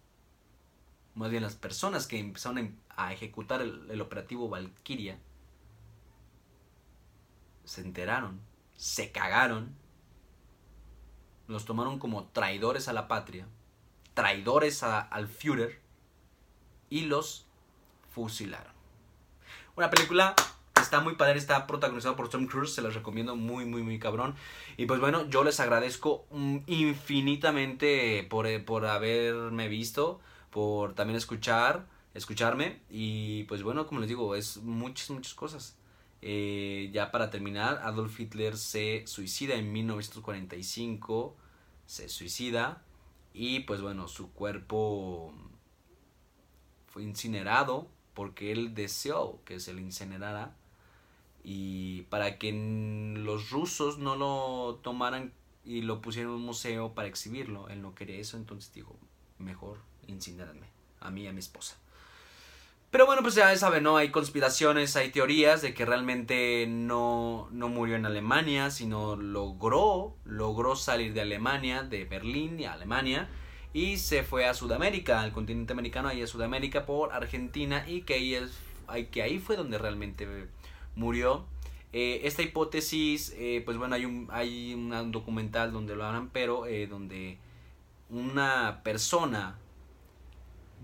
más 1.14 1.30
bien 1.30 1.44
las 1.44 1.56
personas 1.56 2.08
que 2.08 2.18
empezaron 2.18 2.80
a 2.90 3.14
ejecutar 3.14 3.62
el, 3.62 4.02
operativo 4.02 4.50
Valkyria, 4.50 5.20
se 7.64 7.82
enteraron, 7.82 8.40
se 8.76 9.12
cagaron, 9.12 9.76
los 11.48 11.66
tomaron 11.66 12.00
como 12.00 12.26
traidores 12.30 12.88
a 12.88 12.94
la 12.94 13.08
patria, 13.08 13.48
traidores 14.16 14.82
al 14.82 15.28
Führer 15.28 15.80
y 16.90 17.02
los 17.02 17.45
fusilaron. 18.16 18.74
Una 19.76 19.90
película 19.90 20.34
está 20.82 21.02
muy 21.02 21.16
padre, 21.16 21.38
está 21.38 21.68
protagonizada 21.68 22.16
por 22.16 22.30
Tom 22.30 22.48
Cruise, 22.48 22.74
se 22.74 22.82
las 22.82 22.94
recomiendo 22.94 23.36
muy, 23.36 23.66
muy, 23.66 23.84
muy 23.84 24.00
cabrón. 24.00 24.36
Y 24.78 24.86
pues 24.86 25.02
bueno, 25.02 25.30
yo 25.30 25.44
les 25.44 25.60
agradezco 25.60 26.26
infinitamente 26.66 28.26
por, 28.30 28.48
eh, 28.48 28.60
por 28.60 28.86
haberme 28.86 29.68
visto, 29.68 30.22
por 30.50 30.94
también 30.94 31.18
escuchar, 31.18 31.88
escucharme. 32.14 32.80
Y 32.90 33.44
pues 33.44 33.64
bueno, 33.64 33.86
como 33.86 34.00
les 34.00 34.08
digo, 34.08 34.34
es 34.36 34.58
muchas, 34.58 35.10
muchas 35.10 35.34
cosas. 35.34 35.78
Eh, 36.22 36.90
ya 36.94 37.12
para 37.12 37.30
terminar, 37.30 37.82
Adolf 37.84 38.18
Hitler 38.18 38.56
se 38.56 39.06
suicida 39.08 39.56
en 39.56 39.74
1945, 39.74 41.36
se 41.86 42.08
suicida 42.08 42.82
y 43.34 43.60
pues 43.62 43.82
bueno, 43.82 44.08
su 44.08 44.32
cuerpo 44.32 45.34
fue 46.88 47.04
incinerado 47.04 47.90
porque 48.16 48.52
él 48.52 48.74
deseó 48.74 49.40
que 49.46 49.60
se 49.60 49.74
le 49.74 49.82
incinerara 49.82 50.56
y 51.44 52.04
para 52.04 52.40
que 52.40 52.52
los 53.18 53.52
rusos 53.52 54.00
no 54.00 54.16
lo 54.16 54.80
tomaran 54.82 55.32
y 55.64 55.82
lo 55.82 56.02
pusieran 56.02 56.32
en 56.32 56.38
un 56.38 56.46
museo 56.46 56.94
para 56.94 57.08
exhibirlo. 57.08 57.70
Él 57.70 57.84
no 57.84 57.94
quería 57.94 58.18
eso, 58.18 58.38
entonces 58.38 58.74
dijo, 58.74 58.96
mejor 59.38 59.78
incineradme 60.08 60.68
a 61.02 61.12
mí 61.12 61.24
y 61.24 61.28
a 61.28 61.34
mi 61.34 61.40
esposa. 61.40 61.78
Pero 62.90 63.06
bueno, 63.06 63.22
pues 63.22 63.36
ya 63.36 63.56
saben, 63.58 63.84
¿no? 63.84 63.98
Hay 63.98 64.10
conspiraciones, 64.10 64.96
hay 64.96 65.10
teorías 65.10 65.62
de 65.62 65.74
que 65.74 65.86
realmente 65.86 66.66
no, 66.66 67.50
no 67.52 67.68
murió 67.68 67.98
en 67.98 68.06
Alemania, 68.06 68.72
sino 68.72 69.18
logró, 69.18 70.16
logró 70.24 70.78
salir 70.78 71.14
de 71.14 71.22
Alemania, 71.22 71.84
de 71.84 72.06
Berlín 72.06 72.58
y 72.60 72.66
Alemania, 72.66 73.28
y 73.76 73.98
se 73.98 74.24
fue 74.24 74.48
a 74.48 74.54
Sudamérica, 74.54 75.20
al 75.20 75.34
continente 75.34 75.74
americano, 75.74 76.08
ahí 76.08 76.22
a 76.22 76.28
Sudamérica 76.28 76.86
por 76.86 77.12
Argentina, 77.12 77.84
y 77.86 78.04
que 78.04 78.14
ahí, 78.14 78.34
es, 78.34 78.58
que 79.12 79.22
ahí 79.22 79.38
fue 79.38 79.58
donde 79.58 79.78
realmente 79.78 80.26
murió. 80.96 81.44
Eh, 81.92 82.22
esta 82.24 82.42
hipótesis, 82.42 83.34
eh, 83.36 83.62
pues 83.66 83.78
bueno, 83.78 83.96
hay 83.96 84.06
un, 84.06 84.30
hay 84.32 84.74
un 84.74 85.12
documental 85.12 85.74
donde 85.74 85.94
lo 85.94 86.06
hablan, 86.06 86.30
pero 86.30 86.66
eh, 86.68 86.88
donde 86.88 87.38
una 88.10 88.80
persona 88.82 89.58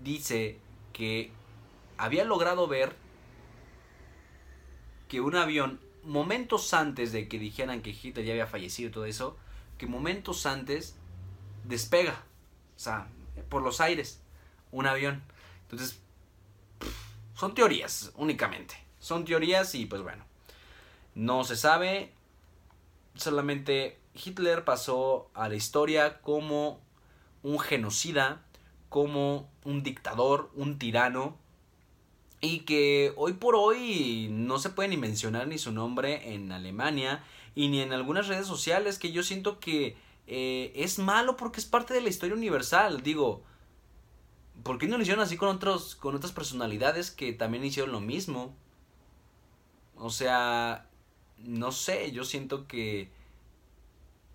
dice 0.04 0.58
que 0.92 1.30
había 1.96 2.24
logrado 2.24 2.68
ver 2.68 2.94
que 5.08 5.22
un 5.22 5.34
avión, 5.34 5.80
momentos 6.04 6.74
antes 6.74 7.10
de 7.12 7.26
que 7.26 7.38
dijeran 7.38 7.80
que 7.80 7.96
Hitler 8.02 8.26
ya 8.26 8.32
había 8.32 8.46
fallecido 8.46 8.90
y 8.90 8.92
todo 8.92 9.06
eso, 9.06 9.38
que 9.78 9.86
momentos 9.86 10.44
antes 10.44 10.94
despega, 11.64 12.22
sea, 12.82 13.06
por 13.48 13.62
los 13.62 13.80
aires, 13.80 14.20
un 14.70 14.86
avión. 14.86 15.22
Entonces, 15.62 16.00
son 17.34 17.54
teorías 17.54 18.12
únicamente. 18.16 18.74
Son 18.98 19.24
teorías 19.24 19.74
y 19.74 19.86
pues 19.86 20.02
bueno, 20.02 20.24
no 21.14 21.44
se 21.44 21.56
sabe. 21.56 22.12
Solamente 23.14 23.98
Hitler 24.14 24.64
pasó 24.64 25.30
a 25.34 25.48
la 25.48 25.54
historia 25.54 26.20
como 26.20 26.80
un 27.42 27.58
genocida, 27.58 28.42
como 28.88 29.48
un 29.64 29.82
dictador, 29.82 30.50
un 30.54 30.78
tirano, 30.78 31.36
y 32.40 32.60
que 32.60 33.12
hoy 33.16 33.34
por 33.34 33.54
hoy 33.54 34.28
no 34.30 34.58
se 34.58 34.70
puede 34.70 34.88
ni 34.88 34.96
mencionar 34.96 35.46
ni 35.46 35.58
su 35.58 35.72
nombre 35.72 36.34
en 36.34 36.50
Alemania 36.52 37.24
y 37.54 37.68
ni 37.68 37.80
en 37.80 37.92
algunas 37.92 38.26
redes 38.26 38.46
sociales 38.46 38.98
que 38.98 39.12
yo 39.12 39.22
siento 39.22 39.60
que 39.60 39.96
eh, 40.26 40.72
es 40.74 40.98
malo 40.98 41.36
porque 41.36 41.60
es 41.60 41.66
parte 41.66 41.94
de 41.94 42.00
la 42.00 42.08
historia 42.08 42.36
universal. 42.36 43.02
Digo, 43.02 43.42
¿por 44.62 44.78
qué 44.78 44.86
no 44.86 44.96
lo 44.96 45.02
hicieron 45.02 45.22
así 45.22 45.36
con, 45.36 45.48
otros, 45.48 45.94
con 45.94 46.14
otras 46.14 46.32
personalidades 46.32 47.10
que 47.10 47.32
también 47.32 47.64
hicieron 47.64 47.92
lo 47.92 48.00
mismo? 48.00 48.54
O 49.96 50.10
sea, 50.10 50.88
no 51.38 51.72
sé, 51.72 52.12
yo 52.12 52.24
siento 52.24 52.66
que... 52.66 53.10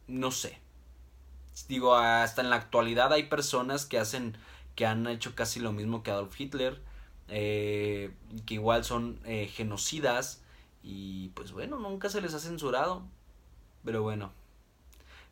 No 0.08 0.32
sé. 0.32 0.60
Digo, 1.68 1.96
hasta 1.96 2.42
en 2.42 2.50
la 2.50 2.56
actualidad 2.58 3.12
hay 3.12 3.24
personas 3.24 3.86
que 3.86 3.98
hacen, 3.98 4.38
que 4.76 4.86
han 4.86 5.08
hecho 5.08 5.36
casi 5.36 5.60
lo 5.60 5.74
mismo 5.74 6.04
que 6.04 6.12
Adolf 6.12 6.40
Hitler, 6.40 6.82
eh, 7.28 8.14
que 8.46 8.54
igual 8.54 8.86
son 8.86 9.20
eh, 9.26 9.48
genocidas 9.48 10.44
y 10.84 11.30
pues 11.30 11.52
bueno, 11.52 11.78
nunca 11.80 12.10
se 12.10 12.22
les 12.22 12.34
ha 12.34 12.40
censurado. 12.40 13.04
Pero 13.84 14.04
bueno, 14.04 14.32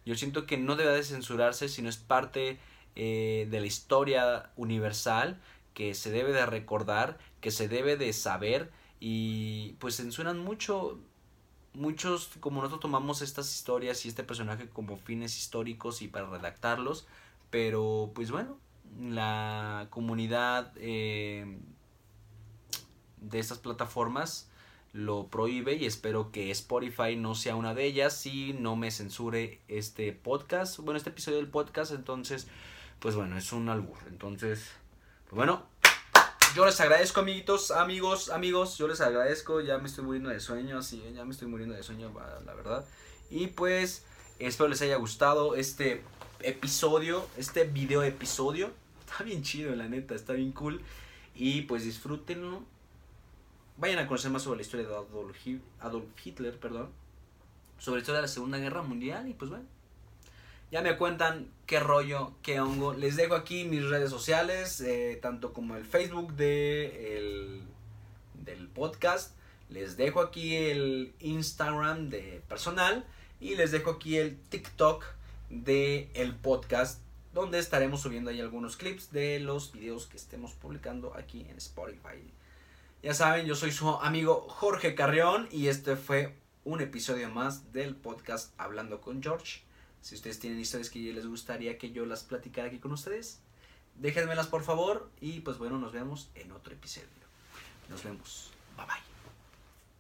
yo 0.05 0.15
siento 0.15 0.45
que 0.45 0.57
no 0.57 0.75
debe 0.75 0.91
de 0.91 1.03
censurarse, 1.03 1.67
sino 1.67 1.89
es 1.89 1.97
parte 1.97 2.59
eh, 2.95 3.47
de 3.49 3.59
la 3.59 3.65
historia 3.65 4.51
universal 4.55 5.41
que 5.73 5.93
se 5.93 6.11
debe 6.11 6.31
de 6.31 6.45
recordar, 6.45 7.17
que 7.41 7.51
se 7.51 7.67
debe 7.67 7.97
de 7.97 8.13
saber 8.13 8.71
y 8.99 9.73
pues 9.79 9.97
censuran 9.97 10.39
mucho 10.39 10.99
muchos 11.73 12.29
como 12.39 12.61
nosotros 12.61 12.79
tomamos 12.79 13.21
estas 13.21 13.53
historias 13.53 14.05
y 14.05 14.07
este 14.07 14.23
personaje 14.23 14.69
como 14.69 14.95
fines 14.95 15.37
históricos 15.37 16.01
y 16.01 16.07
para 16.07 16.29
redactarlos 16.29 17.05
pero 17.49 18.11
pues 18.15 18.31
bueno 18.31 18.57
la 18.97 19.87
comunidad 19.89 20.71
eh, 20.77 21.57
de 23.17 23.39
estas 23.39 23.57
plataformas 23.57 24.49
lo 24.95 25.27
prohíbe 25.27 25.73
y 25.73 25.85
espero 25.85 26.31
que 26.31 26.51
Spotify 26.51 27.17
no 27.17 27.35
sea 27.35 27.57
una 27.57 27.73
de 27.73 27.83
ellas 27.83 28.25
y 28.25 28.53
no 28.53 28.77
me 28.77 28.91
censure 28.91 29.59
este 29.67 30.13
podcast 30.13 30.77
bueno 30.77 30.95
este 30.95 31.09
episodio 31.09 31.37
del 31.37 31.49
podcast 31.49 31.91
entonces 31.91 32.47
pues 32.99 33.13
bueno 33.13 33.37
es 33.37 33.51
un 33.51 33.67
albur 33.67 33.97
entonces 34.07 34.71
pues 35.25 35.35
bueno 35.35 35.65
yo 36.55 36.65
les 36.65 36.79
agradezco, 36.79 37.19
amiguitos, 37.19 37.71
amigos, 37.71 38.29
amigos. 38.29 38.77
Yo 38.77 38.87
les 38.87 39.01
agradezco. 39.01 39.59
Ya 39.59 39.77
me 39.77 39.89
estoy 39.89 40.05
muriendo 40.05 40.29
de 40.29 40.39
sueño, 40.39 40.77
así, 40.77 41.03
ya 41.13 41.25
me 41.25 41.31
estoy 41.31 41.49
muriendo 41.49 41.75
de 41.75 41.83
sueño, 41.83 42.13
la 42.45 42.53
verdad. 42.53 42.85
Y 43.29 43.47
pues, 43.47 44.05
espero 44.39 44.69
les 44.69 44.81
haya 44.81 44.95
gustado 44.95 45.55
este 45.55 46.01
episodio, 46.39 47.27
este 47.35 47.65
video 47.65 48.03
episodio. 48.03 48.71
Está 49.05 49.25
bien 49.25 49.43
chido, 49.43 49.75
la 49.75 49.89
neta, 49.89 50.15
está 50.15 50.31
bien 50.31 50.53
cool. 50.53 50.79
Y 51.35 51.63
pues 51.63 51.83
disfrútenlo. 51.83 52.63
Vayan 53.77 53.99
a 53.99 54.07
conocer 54.07 54.31
más 54.31 54.43
sobre 54.43 54.57
la 54.57 54.61
historia 54.61 54.87
de 54.87 54.95
Adolf 54.95 56.07
Hitler, 56.23 56.57
perdón. 56.59 56.89
Sobre 57.77 57.97
la 57.97 58.01
historia 58.01 58.17
de 58.17 58.27
la 58.27 58.27
Segunda 58.29 58.57
Guerra 58.57 58.81
Mundial. 58.81 59.27
Y 59.27 59.33
pues 59.33 59.51
bueno, 59.51 59.65
ya 60.71 60.81
me 60.81 60.95
cuentan 60.97 61.51
qué 61.65 61.79
rollo, 61.79 62.33
qué 62.41 62.61
hongo. 62.61 62.93
Les 62.93 63.17
dejo 63.17 63.35
aquí 63.35 63.65
mis 63.65 63.83
redes 63.83 64.09
sociales, 64.09 64.79
eh, 64.79 65.19
tanto 65.21 65.51
como 65.51 65.75
el 65.75 65.83
Facebook 65.83 66.33
de 66.35 67.17
el, 67.17 67.63
del 68.45 68.67
podcast. 68.69 69.35
Les 69.69 69.97
dejo 69.97 70.21
aquí 70.21 70.55
el 70.55 71.13
Instagram 71.19 72.09
de 72.09 72.41
personal 72.47 73.05
y 73.41 73.55
les 73.55 73.71
dejo 73.71 73.91
aquí 73.91 74.17
el 74.17 74.37
TikTok 74.37 75.03
de 75.49 76.09
el 76.13 76.33
podcast 76.33 77.01
donde 77.33 77.59
estaremos 77.59 78.01
subiendo 78.01 78.29
ahí 78.29 78.39
algunos 78.39 78.77
clips 78.77 79.11
de 79.11 79.41
los 79.41 79.73
videos 79.73 80.07
que 80.07 80.15
estemos 80.15 80.53
publicando 80.53 81.13
aquí 81.15 81.45
en 81.49 81.57
Spotify. 81.57 82.34
Ya 83.05 83.13
saben, 83.13 83.45
yo 83.45 83.53
soy 83.53 83.71
su 83.71 83.87
amigo 83.87 84.47
Jorge 84.49 84.95
Carrión 84.95 85.47
y 85.51 85.67
este 85.67 85.95
fue 85.95 86.35
un 86.63 86.81
episodio 86.81 87.29
más 87.29 87.71
del 87.71 87.95
podcast 87.95 88.51
Hablando 88.59 88.99
con 88.99 89.21
George. 89.21 89.61
Si 90.01 90.15
ustedes 90.15 90.39
tienen 90.39 90.59
historias 90.59 90.89
que 90.89 91.13
les 91.13 91.27
gustaría 91.27 91.77
que 91.77 91.91
yo 91.91 92.07
las 92.07 92.23
platicara 92.23 92.69
aquí 92.69 92.79
con 92.79 92.93
ustedes, 92.93 93.41
déjenmelas 93.93 94.47
por 94.47 94.63
favor. 94.63 95.11
Y 95.21 95.41
pues 95.41 95.59
bueno, 95.59 95.77
nos 95.77 95.93
vemos 95.93 96.31
en 96.33 96.51
otro 96.51 96.73
episodio. 96.73 97.07
Nos 97.89 98.03
vemos. 98.03 98.49
Bye 98.75 98.87
bye. 98.87 99.14